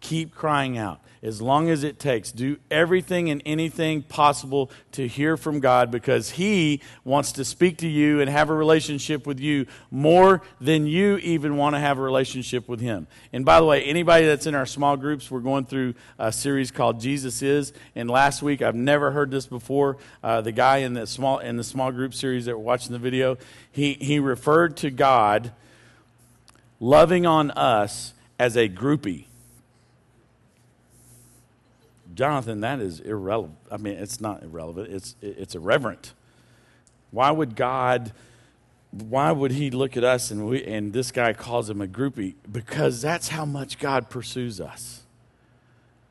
Keep 0.08 0.34
crying 0.34 0.78
out 0.78 1.02
as 1.22 1.42
long 1.42 1.70
as 1.70 1.84
it 1.84 2.00
takes. 2.00 2.32
Do 2.32 2.56
everything 2.72 3.30
and 3.30 3.42
anything 3.46 4.04
possible 4.04 4.72
to 4.94 5.06
hear 5.06 5.36
from 5.36 5.60
God 5.60 5.92
because 5.92 6.32
He 6.32 6.80
wants 7.04 7.34
to 7.34 7.44
speak 7.44 7.80
to 7.80 7.90
you 7.90 8.22
and 8.22 8.30
have 8.30 8.50
a 8.50 8.54
relationship 8.54 9.28
with 9.28 9.42
you 9.42 9.66
more 9.92 10.42
than 10.62 10.88
you 10.88 11.18
even 11.18 11.58
want 11.58 11.76
to 11.76 11.80
have 11.80 11.98
a 11.98 12.02
relationship 12.02 12.70
with 12.70 12.80
Him. 12.80 13.06
And 13.34 13.44
by 13.44 13.60
the 13.60 13.66
way, 13.66 13.84
anybody 13.84 14.26
that's 14.26 14.48
in 14.48 14.56
our 14.56 14.66
small 14.66 14.96
groups, 14.96 15.30
we're 15.30 15.42
going 15.42 15.66
through 15.66 15.96
a 16.18 16.32
series 16.32 16.72
called 16.72 17.02
Jesus 17.02 17.42
Is. 17.42 17.74
And 17.94 18.10
last 18.10 18.42
week, 18.42 18.62
I've 18.62 18.76
never 18.76 19.12
heard 19.12 19.30
this 19.30 19.46
before. 19.46 19.98
Uh, 20.24 20.40
the 20.40 20.54
guy 20.54 20.78
in 20.78 20.94
the 20.94 21.06
small 21.06 21.40
in 21.40 21.58
the 21.58 21.66
small 21.66 21.92
group 21.92 22.14
series 22.14 22.46
that 22.46 22.56
were 22.56 22.64
watching 22.64 22.94
the 22.94 23.00
video, 23.00 23.38
he 23.74 23.96
he 23.96 24.20
referred 24.20 24.78
to 24.78 24.90
God 24.90 25.52
loving 26.80 27.26
on 27.26 27.52
us 27.52 28.14
as 28.40 28.56
a 28.56 28.70
groupie. 28.70 29.26
Jonathan, 32.18 32.62
that 32.62 32.80
is 32.80 33.00
irrelevant. 33.00 33.60
I 33.70 33.78
mean, 33.78 33.94
it's 33.94 34.20
not 34.20 34.42
irrelevant, 34.42 34.92
it's, 34.92 35.16
it's 35.22 35.54
irreverent. 35.54 36.14
Why 37.12 37.30
would 37.30 37.56
God, 37.56 38.12
why 38.90 39.32
would 39.32 39.52
he 39.52 39.70
look 39.70 39.96
at 39.96 40.04
us 40.04 40.32
and, 40.32 40.48
we, 40.48 40.66
and 40.66 40.92
this 40.92 41.12
guy 41.12 41.34
calls 41.34 41.70
him 41.70 41.80
a 41.80 41.86
groupie? 41.88 42.34
Because 42.52 43.04
that's 43.04 43.28
how 43.28 43.46
much 43.46 43.78
God 43.78 44.10
pursues 44.10 44.60
us. 44.60 45.04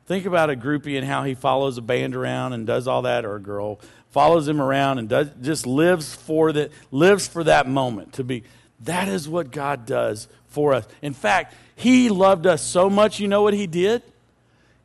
Think 0.05 0.25
about 0.25 0.49
a 0.49 0.55
groupie 0.55 0.97
and 0.97 1.05
how 1.05 1.23
he 1.23 1.33
follows 1.33 1.77
a 1.77 1.81
band 1.81 2.15
around 2.15 2.53
and 2.53 2.65
does 2.65 2.87
all 2.87 3.01
that, 3.01 3.25
or 3.25 3.35
a 3.35 3.41
girl 3.41 3.81
follows 4.09 4.47
him 4.47 4.61
around 4.61 4.99
and 4.99 5.09
does, 5.09 5.29
just 5.41 5.67
lives 5.67 6.15
for, 6.15 6.53
that, 6.53 6.71
lives 6.89 7.27
for 7.27 7.43
that 7.43 7.67
moment 7.67 8.13
to 8.13 8.23
be. 8.23 8.43
That 8.79 9.09
is 9.09 9.27
what 9.27 9.51
God 9.51 9.85
does 9.85 10.29
for 10.47 10.73
us. 10.73 10.87
In 11.01 11.13
fact, 11.13 11.53
he 11.75 12.07
loved 12.07 12.47
us 12.47 12.61
so 12.61 12.89
much, 12.89 13.19
you 13.19 13.27
know 13.27 13.41
what 13.41 13.53
he 13.53 13.67
did? 13.67 14.01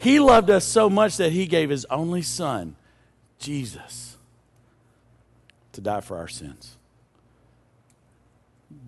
He 0.03 0.19
loved 0.19 0.51
us 0.51 0.65
so 0.65 0.91
much 0.91 1.17
that 1.19 1.31
he 1.31 1.47
gave 1.47 1.71
his 1.71 1.85
only 1.85 2.23
son, 2.23 2.75
Jesus, 3.38 4.17
to 5.71 5.81
die 5.81 6.01
for 6.01 6.17
our 6.17 6.27
sins. 6.27 6.77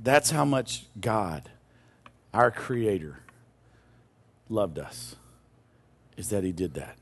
That's 0.03 0.33
how 0.33 0.45
much 0.45 0.87
God, 1.01 1.51
our 2.33 2.51
Creator, 2.51 3.21
loved 4.49 4.77
us, 4.77 5.15
is 6.17 6.31
that 6.31 6.43
He 6.43 6.51
did 6.51 6.75
that. 6.75 6.97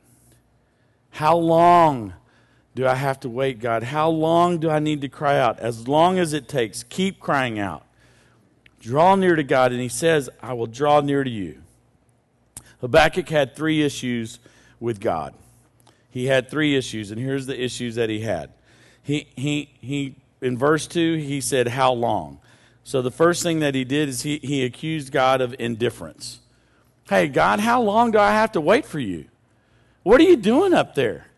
How 1.12 1.36
long 1.36 2.12
do 2.74 2.86
I 2.86 2.96
have 2.96 3.18
to 3.20 3.30
wait, 3.30 3.60
God? 3.60 3.82
How 3.82 4.10
long 4.10 4.58
do 4.58 4.68
I 4.68 4.78
need 4.78 5.00
to 5.00 5.08
cry 5.08 5.38
out? 5.38 5.58
As 5.58 5.88
long 5.88 6.18
as 6.18 6.34
it 6.34 6.48
takes. 6.48 6.82
Keep 6.82 7.18
crying 7.18 7.58
out. 7.58 7.86
Draw 8.78 9.14
near 9.14 9.36
to 9.36 9.42
God, 9.42 9.72
and 9.72 9.80
He 9.80 9.88
says, 9.88 10.28
I 10.42 10.52
will 10.52 10.66
draw 10.66 11.00
near 11.00 11.24
to 11.24 11.30
you. 11.30 11.62
Habakkuk 12.82 13.28
had 13.28 13.56
three 13.56 13.82
issues 13.82 14.40
with 14.80 15.00
God. 15.00 15.34
He 16.10 16.26
had 16.26 16.50
three 16.50 16.76
issues, 16.76 17.10
and 17.10 17.18
here's 17.18 17.46
the 17.46 17.58
issues 17.58 17.94
that 17.94 18.10
he 18.10 18.20
had. 18.20 18.52
He, 19.02 19.28
he, 19.36 19.70
he, 19.80 20.16
in 20.42 20.58
verse 20.58 20.86
2, 20.86 21.14
he 21.14 21.40
said, 21.40 21.68
How 21.68 21.92
long? 21.92 22.38
So 22.84 23.00
the 23.00 23.10
first 23.10 23.42
thing 23.42 23.60
that 23.60 23.74
he 23.74 23.84
did 23.84 24.08
is 24.08 24.22
he, 24.22 24.38
he 24.42 24.64
accused 24.64 25.12
God 25.12 25.40
of 25.40 25.54
indifference. 25.58 26.40
Hey, 27.08 27.28
God, 27.28 27.60
how 27.60 27.80
long 27.80 28.10
do 28.10 28.18
I 28.18 28.32
have 28.32 28.52
to 28.52 28.60
wait 28.60 28.84
for 28.84 28.98
you? 28.98 29.26
What 30.02 30.20
are 30.20 30.24
you 30.24 30.36
doing 30.36 30.74
up 30.74 30.94
there? 30.94 31.28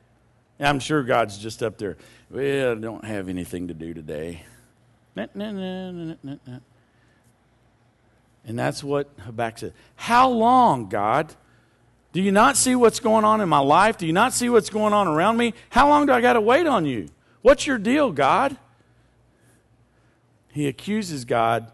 I'm 0.58 0.80
sure 0.80 1.02
God's 1.02 1.36
just 1.36 1.62
up 1.62 1.76
there. 1.76 1.98
Well, 2.30 2.72
I 2.72 2.74
don't 2.74 3.04
have 3.04 3.28
anything 3.28 3.68
to 3.68 3.74
do 3.74 3.92
today. 3.92 4.44
And 8.46 8.58
that's 8.58 8.84
what 8.84 9.08
Habakkuk 9.20 9.58
said. 9.58 9.72
How 9.96 10.28
long, 10.28 10.88
God? 10.88 11.34
Do 12.12 12.20
you 12.20 12.30
not 12.30 12.56
see 12.56 12.76
what's 12.76 13.00
going 13.00 13.24
on 13.24 13.40
in 13.40 13.48
my 13.48 13.58
life? 13.58 13.98
Do 13.98 14.06
you 14.06 14.12
not 14.12 14.32
see 14.32 14.48
what's 14.48 14.70
going 14.70 14.92
on 14.92 15.08
around 15.08 15.36
me? 15.36 15.54
How 15.70 15.88
long 15.88 16.06
do 16.06 16.12
I 16.12 16.20
got 16.20 16.34
to 16.34 16.40
wait 16.40 16.66
on 16.66 16.86
you? 16.86 17.08
What's 17.42 17.66
your 17.66 17.78
deal, 17.78 18.12
God? 18.12 18.56
He 20.52 20.68
accuses 20.68 21.24
God 21.24 21.72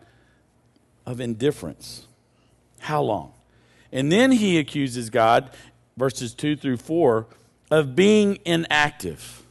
of 1.04 1.20
indifference. 1.20 2.06
How 2.78 3.02
long? 3.02 3.32
And 3.92 4.10
then 4.10 4.32
he 4.32 4.58
accuses 4.58 5.10
God, 5.10 5.50
verses 5.96 6.32
2 6.32 6.56
through 6.56 6.78
4, 6.78 7.26
of 7.70 7.94
being 7.94 8.38
inactive. 8.44 9.42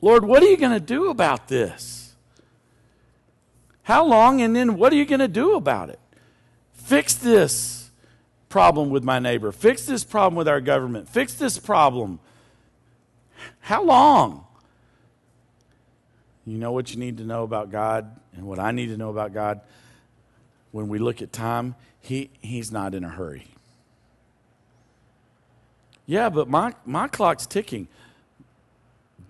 Lord, 0.00 0.24
what 0.24 0.42
are 0.42 0.46
you 0.46 0.56
going 0.56 0.72
to 0.72 0.80
do 0.80 1.10
about 1.10 1.46
this? 1.46 2.01
How 3.82 4.04
long, 4.04 4.40
and 4.40 4.54
then 4.54 4.76
what 4.76 4.92
are 4.92 4.96
you 4.96 5.04
going 5.04 5.20
to 5.20 5.28
do 5.28 5.54
about 5.54 5.90
it? 5.90 5.98
Fix 6.72 7.14
this 7.14 7.90
problem 8.48 8.90
with 8.90 9.02
my 9.02 9.18
neighbor. 9.18 9.50
Fix 9.50 9.86
this 9.86 10.04
problem 10.04 10.36
with 10.36 10.46
our 10.46 10.60
government. 10.60 11.08
Fix 11.08 11.34
this 11.34 11.58
problem. 11.58 12.20
How 13.60 13.82
long? 13.82 14.46
You 16.44 16.58
know 16.58 16.72
what 16.72 16.92
you 16.92 16.98
need 16.98 17.18
to 17.18 17.24
know 17.24 17.44
about 17.44 17.70
God 17.70 18.20
and 18.34 18.46
what 18.46 18.58
I 18.58 18.72
need 18.72 18.88
to 18.88 18.96
know 18.96 19.10
about 19.10 19.32
God? 19.32 19.60
When 20.70 20.88
we 20.88 20.98
look 20.98 21.22
at 21.22 21.32
time, 21.32 21.74
he, 22.00 22.30
He's 22.40 22.72
not 22.72 22.94
in 22.94 23.04
a 23.04 23.08
hurry. 23.08 23.46
Yeah, 26.06 26.28
but 26.28 26.48
my, 26.48 26.74
my 26.84 27.08
clock's 27.08 27.46
ticking. 27.46 27.88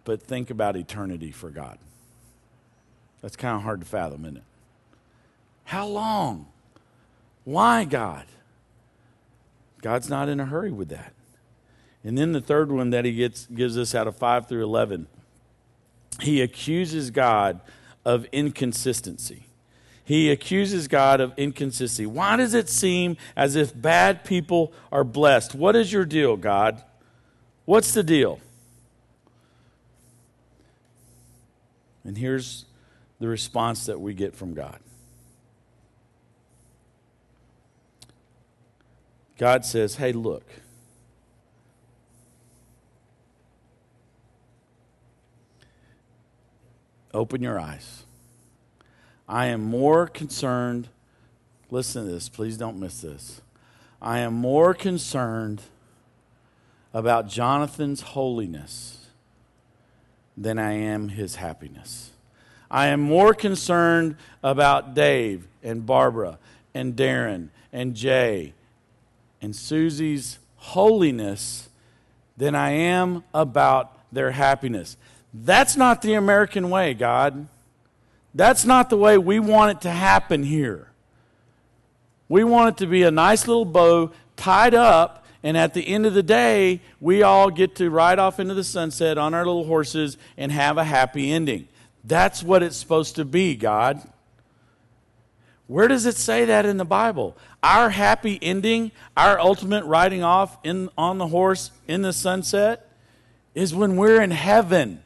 But 0.04 0.22
think 0.22 0.50
about 0.50 0.76
eternity 0.76 1.30
for 1.30 1.50
God. 1.50 1.78
That's 3.22 3.36
kind 3.36 3.56
of 3.56 3.62
hard 3.62 3.80
to 3.80 3.86
fathom, 3.86 4.24
isn't 4.24 4.38
it? 4.38 4.42
How 5.64 5.86
long? 5.86 6.46
Why, 7.44 7.84
God? 7.84 8.26
God's 9.80 10.10
not 10.10 10.28
in 10.28 10.40
a 10.40 10.44
hurry 10.44 10.70
with 10.70 10.88
that. 10.90 11.12
And 12.04 12.18
then 12.18 12.32
the 12.32 12.40
third 12.40 12.70
one 12.70 12.90
that 12.90 13.04
he 13.04 13.12
gets, 13.12 13.46
gives 13.46 13.78
us 13.78 13.94
out 13.94 14.06
of 14.06 14.16
5 14.16 14.48
through 14.48 14.64
11 14.64 15.06
he 16.20 16.42
accuses 16.42 17.10
God 17.10 17.60
of 18.04 18.26
inconsistency. 18.32 19.46
He 20.04 20.30
accuses 20.30 20.88
God 20.88 21.20
of 21.20 21.32
inconsistency. 21.36 22.06
Why 22.06 22.36
does 22.36 22.54
it 22.54 22.68
seem 22.68 23.16
as 23.36 23.56
if 23.56 23.80
bad 23.80 24.24
people 24.24 24.72
are 24.90 25.04
blessed? 25.04 25.54
What 25.54 25.76
is 25.76 25.92
your 25.92 26.04
deal, 26.04 26.36
God? 26.36 26.82
What's 27.64 27.94
the 27.94 28.02
deal? 28.02 28.40
And 32.04 32.18
here's 32.18 32.64
the 33.22 33.28
response 33.28 33.86
that 33.86 34.00
we 34.00 34.12
get 34.12 34.34
from 34.34 34.52
God 34.52 34.78
God 39.42 39.64
says, 39.64 39.96
Hey, 39.96 40.12
look. 40.12 40.44
Open 47.12 47.42
your 47.42 47.58
eyes. 47.58 48.04
I 49.28 49.46
am 49.46 49.60
more 49.60 50.06
concerned. 50.06 50.90
Listen 51.72 52.04
to 52.04 52.12
this. 52.12 52.28
Please 52.28 52.56
don't 52.56 52.78
miss 52.78 53.00
this. 53.00 53.40
I 54.00 54.20
am 54.20 54.32
more 54.32 54.74
concerned 54.74 55.62
about 56.94 57.26
Jonathan's 57.26 58.02
holiness 58.02 59.08
than 60.36 60.56
I 60.56 60.74
am 60.74 61.08
his 61.08 61.34
happiness. 61.34 62.11
I 62.72 62.86
am 62.86 63.00
more 63.00 63.34
concerned 63.34 64.16
about 64.42 64.94
Dave 64.94 65.46
and 65.62 65.84
Barbara 65.84 66.38
and 66.74 66.96
Darren 66.96 67.50
and 67.70 67.94
Jay 67.94 68.54
and 69.42 69.54
Susie's 69.54 70.38
holiness 70.56 71.68
than 72.38 72.54
I 72.54 72.70
am 72.70 73.24
about 73.34 73.98
their 74.10 74.30
happiness. 74.30 74.96
That's 75.34 75.76
not 75.76 76.00
the 76.00 76.14
American 76.14 76.70
way, 76.70 76.94
God. 76.94 77.46
That's 78.34 78.64
not 78.64 78.88
the 78.88 78.96
way 78.96 79.18
we 79.18 79.38
want 79.38 79.76
it 79.76 79.80
to 79.82 79.90
happen 79.90 80.42
here. 80.42 80.88
We 82.30 82.42
want 82.42 82.70
it 82.70 82.84
to 82.84 82.86
be 82.86 83.02
a 83.02 83.10
nice 83.10 83.46
little 83.46 83.66
bow 83.66 84.12
tied 84.36 84.72
up, 84.72 85.26
and 85.42 85.58
at 85.58 85.74
the 85.74 85.86
end 85.86 86.06
of 86.06 86.14
the 86.14 86.22
day, 86.22 86.80
we 87.00 87.22
all 87.22 87.50
get 87.50 87.76
to 87.76 87.90
ride 87.90 88.18
off 88.18 88.40
into 88.40 88.54
the 88.54 88.64
sunset 88.64 89.18
on 89.18 89.34
our 89.34 89.44
little 89.44 89.66
horses 89.66 90.16
and 90.38 90.50
have 90.50 90.78
a 90.78 90.84
happy 90.84 91.30
ending. 91.30 91.68
That's 92.04 92.42
what 92.42 92.62
it's 92.62 92.76
supposed 92.76 93.16
to 93.16 93.24
be, 93.24 93.54
God. 93.54 94.02
Where 95.66 95.88
does 95.88 96.04
it 96.06 96.16
say 96.16 96.44
that 96.46 96.66
in 96.66 96.76
the 96.76 96.84
Bible? 96.84 97.36
Our 97.62 97.90
happy 97.90 98.38
ending, 98.42 98.92
our 99.16 99.38
ultimate 99.38 99.84
riding 99.84 100.22
off 100.22 100.58
in, 100.64 100.90
on 100.98 101.18
the 101.18 101.28
horse 101.28 101.70
in 101.86 102.02
the 102.02 102.12
sunset, 102.12 102.90
is 103.54 103.74
when 103.74 103.96
we're 103.96 104.20
in 104.20 104.32
heaven 104.32 105.02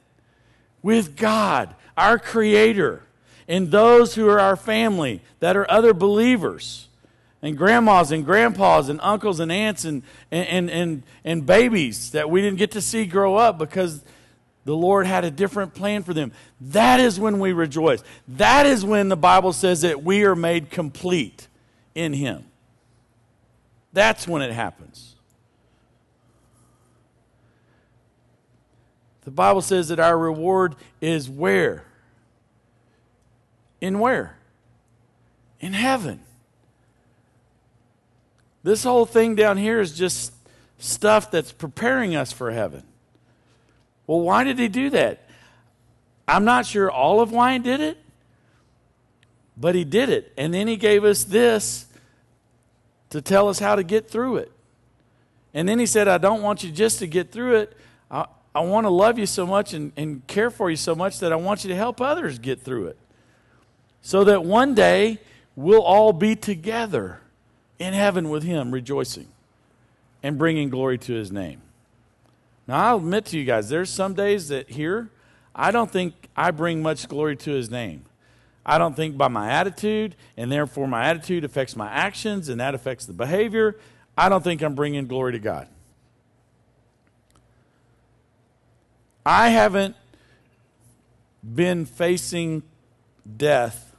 with 0.83 1.17
God, 1.17 1.75
our 1.97 2.19
Creator, 2.19 3.03
and 3.47 3.71
those 3.71 4.15
who 4.15 4.29
are 4.29 4.41
our 4.41 4.57
family 4.57 5.21
that 5.41 5.57
are 5.57 5.71
other 5.71 5.93
believers, 5.93 6.89
and 7.43 7.57
grandmas 7.57 8.11
and 8.11 8.25
grandpas 8.25 8.89
and 8.89 8.99
uncles 9.03 9.39
and 9.39 9.53
aunts 9.53 9.85
and, 9.85 10.03
and, 10.33 10.71
and, 10.71 11.03
and 11.25 11.47
babies 11.47 12.11
that 12.11 12.29
we 12.31 12.41
didn't 12.41 12.59
get 12.59 12.73
to 12.73 12.81
see 12.81 13.05
grow 13.05 13.37
up 13.37 13.59
because 13.59 14.03
the 14.67 14.77
Lord 14.77 15.07
had 15.07 15.25
a 15.25 15.31
different 15.31 15.75
plan 15.75 16.03
for 16.03 16.13
them. 16.13 16.33
That 16.61 16.99
is 16.99 17.21
when 17.21 17.39
we 17.39 17.53
rejoice. 17.53 18.03
That 18.27 18.67
is 18.67 18.85
when 18.85 19.09
the 19.09 19.17
Bible 19.17 19.53
says 19.53 19.83
that 19.83 20.03
we 20.03 20.25
are 20.25 20.35
made 20.35 20.73
complete 20.73 21.47
in 21.95 22.13
Him. 22.13 22.45
That's 23.93 24.27
when 24.27 24.43
it 24.43 24.53
happens. 24.53 25.15
The 29.23 29.31
Bible 29.31 29.63
says 29.63 29.87
that 29.89 30.01
our 30.01 30.19
reward 30.19 30.75
is 31.01 31.31
where? 31.31 31.85
In 33.81 34.01
where? 34.01 34.37
In 35.61 35.75
heaven. 35.75 36.21
This 38.65 38.83
whole 38.83 39.07
thing 39.07 39.37
down 39.37 39.59
here 39.59 39.81
is 39.81 39.97
just 39.97 40.33
stuff 40.79 41.31
that's 41.31 41.53
preparing 41.53 42.17
us 42.17 42.33
for 42.33 42.51
heaven. 42.51 42.83
Well, 44.07 44.21
why 44.21 44.45
did 44.45 44.59
he 44.59 44.69
do 44.69 44.91
that? 44.91 45.29
I'm 46.29 46.45
not 46.45 46.67
sure 46.67 46.91
all 46.91 47.21
of 47.21 47.31
he 47.31 47.59
did 47.59 47.81
it, 47.81 47.99
but 49.57 49.75
he 49.75 49.85
did 49.85 50.09
it. 50.09 50.33
And 50.37 50.53
then 50.53 50.69
he 50.69 50.77
gave 50.77 51.05
us 51.05 51.25
this 51.25 51.87
to 53.11 53.21
tell 53.21 53.49
us 53.49 53.59
how 53.59 53.77
to 53.77 53.83
get 53.83 54.11
through 54.11 54.37
it. 54.37 54.53
And 55.55 55.69
then 55.69 55.79
he 55.79 55.87
said, 55.87 56.09
I 56.09 56.19
don't 56.19 56.43
want 56.43 56.63
you 56.65 56.71
just 56.71 56.99
to 56.99 57.07
get 57.07 57.33
through 57.33 57.57
it. 57.57 57.77
I, 58.11 58.27
I 58.55 58.61
want 58.61 58.85
to 58.85 58.91
love 58.91 59.19
you 59.19 59.27
so 59.27 59.47
much 59.47 59.73
and, 59.73 59.93
and 59.97 60.27
care 60.27 60.51
for 60.51 60.69
you 60.69 60.77
so 60.77 60.95
much 60.95 61.21
that 61.21 61.33
I 61.33 61.37
want 61.37 61.65
you 61.65 61.71
to 61.71 61.77
help 61.77 62.01
others 62.01 62.39
get 62.39 62.61
through 62.61 62.89
it. 62.89 62.99
So 64.03 64.25
that 64.25 64.45
one 64.45 64.75
day 64.75 65.19
we'll 65.55 65.83
all 65.83 66.13
be 66.13 66.37
together 66.37 67.21
in 67.79 67.95
heaven 67.95 68.29
with 68.29 68.43
Him, 68.43 68.73
rejoicing 68.73 69.29
and 70.23 70.39
bringing 70.39 70.71
glory 70.71 70.99
to 70.99 71.15
His 71.15 71.33
name. 71.33 71.63
Now, 72.67 72.85
I'll 72.85 72.97
admit 72.97 73.27
to 73.27 73.39
you 73.39 73.45
guys, 73.45 73.69
there's 73.69 73.91
some 73.91 74.15
days 74.15 74.49
that 74.49 74.71
here, 74.71 75.11
I 75.55 75.71
don't 75.71 75.91
think 75.91 76.15
I 76.37 76.51
bring 76.51 76.83
much 76.83 77.09
glory 77.09 77.37
to 77.37 77.51
His 77.53 77.71
name. 77.71 78.05
I 78.65 78.79
don't 78.79 78.97
think 78.97 79.17
by 79.17 79.29
my 79.29 79.51
attitude, 79.51 80.17
and 80.37 80.51
therefore 80.51 80.89
my 80.89 81.05
attitude 81.09 81.45
affects 81.45 81.77
my 81.77 81.89
actions, 81.89 82.49
and 82.49 82.61
that 82.61 82.75
affects 82.75 83.07
the 83.07 83.13
behavior. 83.13 83.79
I 84.19 84.29
don't 84.29 84.43
think 84.43 84.63
I'm 84.63 84.75
bringing 84.75 85.07
glory 85.07 85.33
to 85.33 85.39
God. 85.39 85.69
I 89.25 89.51
haven't 89.51 89.95
been 91.55 91.87
facing 91.87 92.65
death 93.37 93.95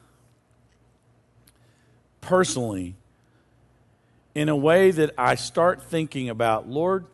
personally 2.20 2.96
in 4.36 4.50
a 4.50 4.56
way 4.56 4.92
that 4.92 5.12
I 5.18 5.36
start 5.36 5.82
thinking 5.82 6.30
about, 6.30 6.68
Lord, 6.68 7.06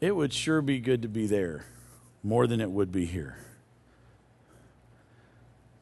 it 0.00 0.14
would 0.14 0.32
sure 0.32 0.60
be 0.60 0.78
good 0.78 1.02
to 1.02 1.08
be 1.08 1.26
there 1.26 1.64
more 2.22 2.46
than 2.46 2.60
it 2.60 2.70
would 2.70 2.92
be 2.92 3.06
here. 3.06 3.38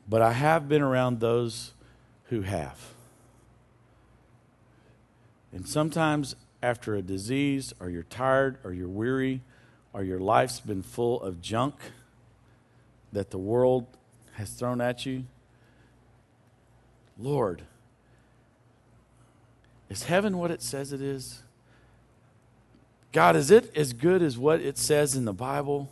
But 0.09 0.22
I 0.22 0.33
have 0.33 0.68
been 0.68 0.83
around 0.83 1.20
those 1.20 1.72
who 2.24 2.42
have. 2.42 2.79
And 5.53 5.66
sometimes 5.66 6.37
after 6.62 6.94
a 6.94 7.03
disease, 7.03 7.72
or 7.81 7.88
you're 7.88 8.03
tired, 8.03 8.59
or 8.64 8.72
you're 8.72 8.88
weary, 8.88 9.40
or 9.92 10.03
your 10.03 10.18
life's 10.18 10.61
been 10.61 10.83
full 10.83 11.22
of 11.22 11.40
junk 11.40 11.74
that 13.12 13.31
the 13.31 13.38
world 13.38 13.87
has 14.33 14.50
thrown 14.50 14.81
at 14.81 15.07
you, 15.07 15.24
Lord, 17.18 17.62
is 19.88 20.05
heaven 20.05 20.38
what 20.38 20.50
it 20.50 20.62
says 20.62 20.92
it 20.92 21.00
is? 21.00 21.42
God, 23.14 23.37
is 23.37 23.53
it 23.53 23.70
as 23.77 23.92
good 23.92 24.22
as 24.22 24.37
what 24.37 24.61
it 24.61 24.77
says 24.77 25.14
in 25.14 25.24
the 25.24 25.33
Bible? 25.33 25.88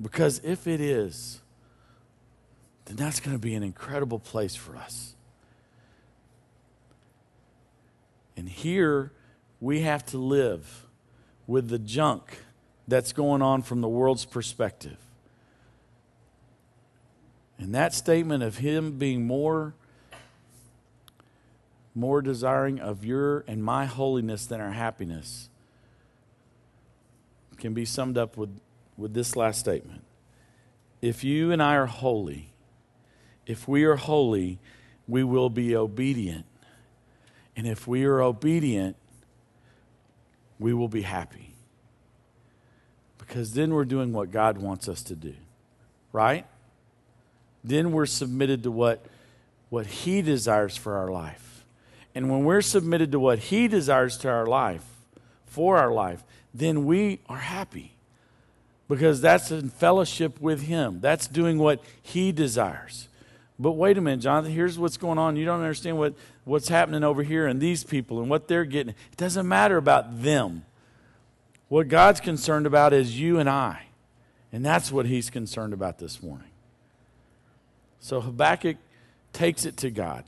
Because 0.00 0.40
if 0.42 0.66
it 0.66 0.80
is, 0.80 1.42
then 2.86 2.96
that's 2.96 3.20
going 3.20 3.36
to 3.36 3.38
be 3.38 3.54
an 3.54 3.62
incredible 3.62 4.18
place 4.18 4.54
for 4.54 4.74
us. 4.74 5.14
And 8.34 8.48
here 8.48 9.12
we 9.60 9.82
have 9.82 10.06
to 10.06 10.16
live 10.16 10.86
with 11.46 11.68
the 11.68 11.78
junk 11.78 12.38
that's 12.88 13.12
going 13.12 13.42
on 13.42 13.60
from 13.60 13.82
the 13.82 13.88
world's 13.90 14.24
perspective. 14.24 14.96
And 17.58 17.74
that 17.74 17.92
statement 17.92 18.42
of 18.42 18.56
him 18.56 18.92
being 18.92 19.26
more 19.26 19.74
more 21.94 22.22
desiring 22.22 22.80
of 22.80 23.04
your 23.04 23.44
and 23.46 23.62
my 23.62 23.84
holiness 23.86 24.46
than 24.46 24.60
our 24.60 24.72
happiness 24.72 25.48
can 27.58 27.74
be 27.74 27.84
summed 27.84 28.18
up 28.18 28.36
with, 28.36 28.60
with 28.96 29.14
this 29.14 29.36
last 29.36 29.60
statement. 29.60 30.02
If 31.00 31.22
you 31.22 31.52
and 31.52 31.62
I 31.62 31.74
are 31.76 31.86
holy, 31.86 32.50
if 33.46 33.68
we 33.68 33.84
are 33.84 33.96
holy, 33.96 34.58
we 35.06 35.24
will 35.24 35.50
be 35.50 35.76
obedient. 35.76 36.46
And 37.56 37.66
if 37.66 37.86
we 37.86 38.04
are 38.04 38.22
obedient, 38.22 38.96
we 40.58 40.72
will 40.72 40.88
be 40.88 41.02
happy. 41.02 41.54
Because 43.18 43.52
then 43.52 43.74
we're 43.74 43.84
doing 43.84 44.12
what 44.12 44.30
God 44.30 44.58
wants 44.58 44.88
us 44.88 45.02
to 45.04 45.14
do, 45.14 45.34
right? 46.12 46.46
Then 47.62 47.92
we're 47.92 48.06
submitted 48.06 48.62
to 48.62 48.70
what, 48.70 49.04
what 49.70 49.86
He 49.86 50.22
desires 50.22 50.76
for 50.76 50.96
our 50.96 51.10
life. 51.10 51.51
And 52.14 52.30
when 52.30 52.44
we're 52.44 52.62
submitted 52.62 53.12
to 53.12 53.20
what 53.20 53.38
He 53.38 53.68
desires 53.68 54.16
to 54.18 54.28
our 54.28 54.46
life, 54.46 54.84
for 55.46 55.78
our 55.78 55.92
life, 55.92 56.22
then 56.52 56.84
we 56.84 57.20
are 57.28 57.38
happy. 57.38 57.96
Because 58.88 59.20
that's 59.20 59.50
in 59.50 59.70
fellowship 59.70 60.40
with 60.40 60.62
Him. 60.62 61.00
That's 61.00 61.26
doing 61.26 61.58
what 61.58 61.82
He 62.02 62.32
desires. 62.32 63.08
But 63.58 63.72
wait 63.72 63.96
a 63.96 64.00
minute, 64.00 64.20
Jonathan, 64.20 64.52
here's 64.52 64.78
what's 64.78 64.96
going 64.96 65.18
on. 65.18 65.36
You 65.36 65.44
don't 65.44 65.60
understand 65.60 65.96
what, 65.96 66.14
what's 66.44 66.68
happening 66.68 67.04
over 67.04 67.22
here 67.22 67.46
and 67.46 67.60
these 67.60 67.84
people 67.84 68.20
and 68.20 68.28
what 68.28 68.48
they're 68.48 68.64
getting. 68.64 68.90
It 68.90 69.16
doesn't 69.16 69.46
matter 69.46 69.76
about 69.76 70.22
them. 70.22 70.64
What 71.68 71.88
God's 71.88 72.20
concerned 72.20 72.66
about 72.66 72.92
is 72.92 73.18
you 73.18 73.38
and 73.38 73.48
I. 73.48 73.84
And 74.52 74.64
that's 74.64 74.92
what 74.92 75.06
He's 75.06 75.30
concerned 75.30 75.72
about 75.72 75.98
this 75.98 76.22
morning. 76.22 76.48
So 78.00 78.20
Habakkuk 78.20 78.76
takes 79.32 79.64
it 79.64 79.76
to 79.78 79.90
God. 79.90 80.24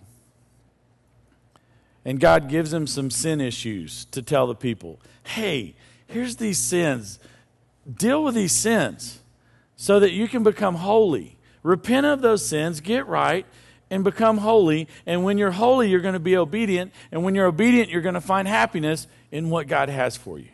And 2.05 2.21
God 2.21 2.49
gives 2.49 2.73
him 2.73 2.87
some 2.87 3.11
sin 3.11 3.41
issues 3.41 4.05
to 4.07 4.23
tell 4.23 4.47
the 4.47 4.55
people 4.55 5.01
hey, 5.25 5.75
here's 6.07 6.37
these 6.37 6.59
sins. 6.59 7.19
Deal 7.91 8.23
with 8.23 8.35
these 8.35 8.53
sins 8.53 9.21
so 9.77 10.01
that 10.01 10.13
you 10.13 10.29
can 10.29 10.43
become 10.43 10.77
holy. 10.77 11.37
Repent 11.63 12.07
of 12.07 12.21
those 12.21 12.45
sins, 12.47 12.81
get 12.81 13.07
right, 13.07 13.47
and 13.91 14.05
become 14.05 14.39
holy. 14.39 14.89
And 15.07 15.25
when 15.25 15.39
you're 15.39 15.51
holy, 15.51 15.89
you're 15.89 16.01
going 16.01 16.15
to 16.15 16.21
be 16.21 16.37
obedient. 16.37 16.93
And 17.11 17.25
when 17.25 17.35
you're 17.35 17.47
obedient, 17.47 17.91
you're 17.91 18.03
going 18.03 18.15
to 18.15 18.21
find 18.21 18.47
happiness 18.47 19.07
in 19.31 19.51
what 19.51 19.67
God 19.67 19.89
has 19.89 20.17
for 20.17 20.39
you. 20.39 20.49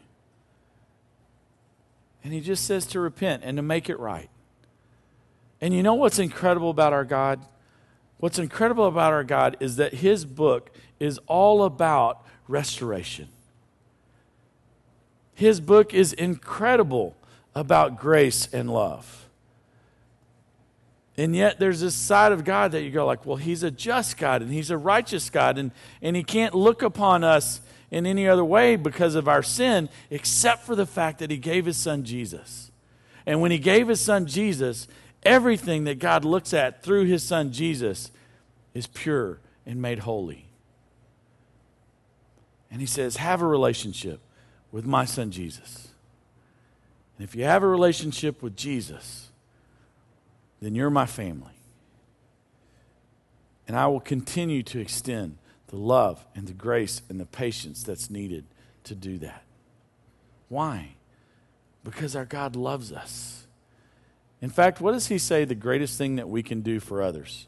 And 2.22 2.32
he 2.32 2.40
just 2.40 2.64
says 2.64 2.86
to 2.86 3.00
repent 3.00 3.42
and 3.44 3.56
to 3.56 3.62
make 3.62 3.88
it 3.88 3.98
right. 3.98 4.28
And 5.60 5.74
you 5.74 5.82
know 5.82 5.94
what's 5.94 6.18
incredible 6.18 6.70
about 6.70 6.92
our 6.92 7.04
God? 7.04 7.40
What's 8.18 8.38
incredible 8.38 8.86
about 8.86 9.12
our 9.12 9.24
God 9.24 9.56
is 9.60 9.76
that 9.76 9.94
his 9.94 10.24
book 10.24 10.70
is 11.00 11.18
all 11.26 11.64
about 11.64 12.24
restoration. 12.46 13.28
His 15.34 15.60
book 15.60 15.92
is 15.92 16.12
incredible 16.12 17.16
about 17.54 17.98
grace 17.98 18.48
and 18.52 18.70
love. 18.70 19.28
And 21.16 21.34
yet 21.34 21.58
there's 21.58 21.80
this 21.80 21.94
side 21.94 22.30
of 22.30 22.44
God 22.44 22.72
that 22.72 22.82
you 22.82 22.90
go 22.90 23.04
like, 23.04 23.26
well, 23.26 23.36
he's 23.36 23.62
a 23.62 23.70
just 23.70 24.16
God 24.16 24.42
and 24.42 24.52
he's 24.52 24.70
a 24.70 24.78
righteous 24.78 25.28
God 25.28 25.58
and, 25.58 25.72
and 26.00 26.14
he 26.14 26.22
can't 26.22 26.54
look 26.54 26.82
upon 26.82 27.24
us 27.24 27.60
in 27.90 28.06
any 28.06 28.28
other 28.28 28.44
way 28.44 28.76
because 28.76 29.16
of 29.16 29.26
our 29.26 29.42
sin 29.42 29.88
except 30.10 30.62
for 30.62 30.76
the 30.76 30.86
fact 30.86 31.18
that 31.18 31.30
he 31.30 31.36
gave 31.36 31.66
his 31.66 31.76
son 31.76 32.04
Jesus. 32.04 32.70
And 33.26 33.40
when 33.40 33.50
he 33.50 33.58
gave 33.58 33.88
his 33.88 34.00
son 34.00 34.26
Jesus, 34.26 34.86
Everything 35.22 35.84
that 35.84 35.98
God 35.98 36.24
looks 36.24 36.54
at 36.54 36.82
through 36.82 37.04
his 37.04 37.22
son 37.22 37.52
Jesus 37.52 38.10
is 38.72 38.86
pure 38.86 39.38
and 39.66 39.80
made 39.80 40.00
holy. 40.00 40.46
And 42.70 42.80
he 42.80 42.86
says, 42.86 43.16
Have 43.16 43.42
a 43.42 43.46
relationship 43.46 44.20
with 44.70 44.86
my 44.86 45.04
son 45.04 45.30
Jesus. 45.30 45.88
And 47.18 47.28
if 47.28 47.34
you 47.34 47.44
have 47.44 47.62
a 47.62 47.68
relationship 47.68 48.42
with 48.42 48.56
Jesus, 48.56 49.30
then 50.60 50.74
you're 50.74 50.90
my 50.90 51.06
family. 51.06 51.52
And 53.66 53.76
I 53.76 53.86
will 53.86 54.00
continue 54.00 54.62
to 54.64 54.80
extend 54.80 55.38
the 55.68 55.76
love 55.76 56.24
and 56.34 56.46
the 56.46 56.52
grace 56.52 57.02
and 57.08 57.20
the 57.20 57.26
patience 57.26 57.82
that's 57.82 58.10
needed 58.10 58.44
to 58.84 58.94
do 58.94 59.18
that. 59.18 59.44
Why? 60.48 60.96
Because 61.84 62.16
our 62.16 62.24
God 62.24 62.56
loves 62.56 62.92
us. 62.92 63.46
In 64.40 64.50
fact, 64.50 64.80
what 64.80 64.92
does 64.92 65.06
he 65.08 65.18
say 65.18 65.44
the 65.44 65.54
greatest 65.54 65.98
thing 65.98 66.16
that 66.16 66.28
we 66.28 66.42
can 66.42 66.62
do 66.62 66.80
for 66.80 67.02
others 67.02 67.46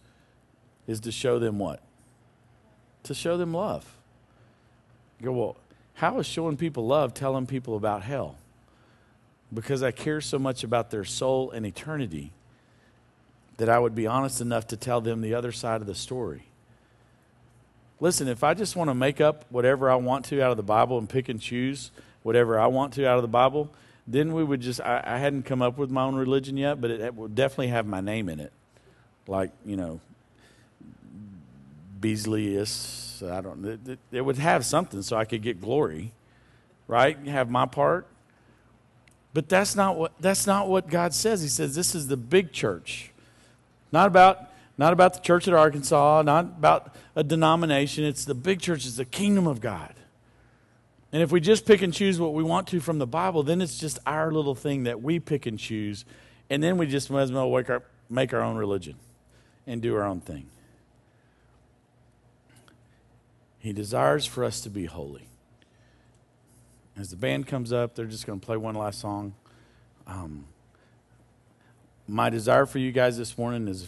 is 0.87 1.01
to 1.01 1.13
show 1.13 1.39
them 1.39 1.59
what? 1.59 1.81
To 3.05 3.15
show 3.15 3.37
them 3.37 3.55
love. 3.55 3.97
Go, 5.23 5.33
well, 5.33 5.57
how 5.95 6.19
is 6.19 6.27
showing 6.27 6.57
people 6.57 6.87
love 6.87 7.15
telling 7.15 7.47
people 7.47 7.77
about 7.77 8.03
hell? 8.03 8.37
Because 9.55 9.83
I 9.83 9.91
care 9.91 10.21
so 10.21 10.39
much 10.39 10.65
about 10.65 10.91
their 10.91 11.05
soul 11.05 11.51
and 11.51 11.65
eternity 11.65 12.33
that 13.59 13.69
I 13.69 13.79
would 13.79 13.95
be 13.95 14.07
honest 14.07 14.41
enough 14.41 14.67
to 14.69 14.77
tell 14.77 15.01
them 15.01 15.21
the 15.21 15.35
other 15.35 15.53
side 15.53 15.81
of 15.81 15.87
the 15.87 15.95
story. 15.95 16.45
Listen, 18.01 18.27
if 18.27 18.43
I 18.43 18.55
just 18.55 18.75
want 18.75 18.91
to 18.91 18.95
make 18.95 19.21
up 19.21 19.45
whatever 19.51 19.89
I 19.89 19.95
want 19.95 20.25
to 20.27 20.43
out 20.43 20.51
of 20.51 20.57
the 20.57 20.63
Bible 20.65 20.99
and 20.99 21.09
pick 21.09 21.29
and 21.29 21.41
choose 21.41 21.93
whatever 22.25 22.59
I 22.59 22.67
want 22.67 22.95
to 22.95 23.07
out 23.07 23.17
of 23.17 23.23
the 23.23 23.29
Bible, 23.29 23.71
then 24.09 24.33
we 24.33 24.43
would 24.43 24.61
just, 24.61 24.81
I, 24.81 25.01
I, 25.05 25.19
hadn't 25.19 25.45
come 25.45 25.63
up 25.63 25.79
with 25.79 25.91
my 25.91 26.03
own 26.03 26.17
religion 26.17 26.57
yet, 26.57 26.81
but 26.81 26.91
it 26.91 27.15
would 27.15 27.37
definitely 27.37 27.69
have 27.69 27.87
my 27.87 28.01
name 28.01 28.29
in 28.29 28.41
it. 28.41 28.53
Like, 29.29 29.53
you 29.65 29.77
know, 29.77 30.01
Beasleyus. 32.03 33.23
I 33.23 33.41
don't, 33.41 33.65
it, 33.65 33.99
it 34.11 34.21
would 34.21 34.37
have 34.37 34.67
something 34.67 35.01
so 35.01 35.17
I 35.17 35.25
could 35.25 35.41
get 35.43 35.61
glory, 35.61 36.13
right? 36.87 37.17
Have 37.27 37.49
my 37.49 37.65
part. 37.65 38.07
But 39.33 39.49
that's 39.49 39.75
not 39.75 39.97
what, 39.97 40.13
that's 40.21 40.47
not 40.47 40.69
what 40.69 40.89
God 40.89 41.15
says. 41.15 41.41
He 41.41 41.49
says 41.49 41.75
this 41.75 41.95
is 41.95 42.09
the 42.09 42.17
big 42.19 42.53
church. 42.53 43.11
Not 43.91 44.07
about, 44.07 44.51
not 44.77 44.93
about 44.93 45.15
the 45.15 45.21
church 45.21 45.49
at 45.49 45.55
Arkansas, 45.55 46.23
not 46.23 46.45
about 46.45 46.95
a 47.17 47.25
denomination. 47.25 48.05
It's 48.05 48.25
the 48.25 48.35
big 48.35 48.61
church, 48.61 48.85
it's 48.85 48.97
the 48.97 49.05
kingdom 49.05 49.47
of 49.47 49.61
God. 49.61 49.95
And 51.13 51.23
if 51.23 51.31
we 51.31 51.41
just 51.41 51.67
pick 51.67 51.83
and 51.83 51.93
choose 51.93 52.19
what 52.19 52.33
we 52.33 52.43
want 52.43 52.67
to 52.69 52.81
from 52.81 52.99
the 52.99 53.07
Bible, 53.07 53.43
then 53.43 53.61
it's 53.61 53.79
just 53.79 53.99
our 54.07 54.33
little 54.33 54.55
thing 54.55 54.85
that 54.85 55.03
we 55.03 55.21
pick 55.21 55.47
and 55.47 55.59
choose. 55.59 56.05
And 56.51 56.63
then 56.63 56.79
we 56.79 56.87
just 56.87 57.11
might 57.11 57.23
as 57.23 57.33
well 57.33 57.51
wake 57.51 57.71
up, 57.71 57.85
make 58.09 58.33
our 58.33 58.41
own 58.41 58.57
religion 58.57 58.97
and 59.67 59.81
do 59.81 59.95
our 59.95 60.05
own 60.05 60.21
thing. 60.21 60.47
He 63.63 63.73
desires 63.73 64.27
for 64.27 64.43
us 64.43 64.61
to 64.63 64.71
be 64.71 64.87
holy. 64.87 65.29
As 66.97 67.11
the 67.11 67.17
band 67.17 67.47
comes 67.47 67.73
up, 67.73 67.95
they're 67.95 68.07
just 68.07 68.27
going 68.27 68.41
to 68.41 68.45
play 68.45 68.57
one 68.57 68.75
last 68.75 69.01
song. 69.01 69.35
Um, 70.05 70.47
my 72.09 72.29
desire 72.29 72.67
for 72.67 72.81
you 72.81 72.91
guys 72.91 73.17
this 73.17 73.39
morning 73.39 73.69
is 73.69 73.87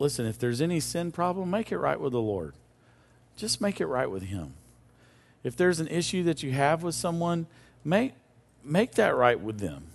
listen, 0.00 0.26
if 0.26 0.36
there's 0.36 0.60
any 0.60 0.80
sin 0.80 1.12
problem, 1.12 1.48
make 1.48 1.70
it 1.70 1.78
right 1.78 2.00
with 2.00 2.10
the 2.10 2.20
Lord. 2.20 2.54
Just 3.36 3.60
make 3.60 3.80
it 3.80 3.86
right 3.86 4.10
with 4.10 4.24
Him. 4.24 4.54
If 5.44 5.56
there's 5.56 5.78
an 5.78 5.86
issue 5.86 6.24
that 6.24 6.42
you 6.42 6.50
have 6.50 6.82
with 6.82 6.96
someone, 6.96 7.46
make, 7.84 8.14
make 8.64 8.96
that 8.96 9.14
right 9.14 9.38
with 9.38 9.60
them. 9.60 9.91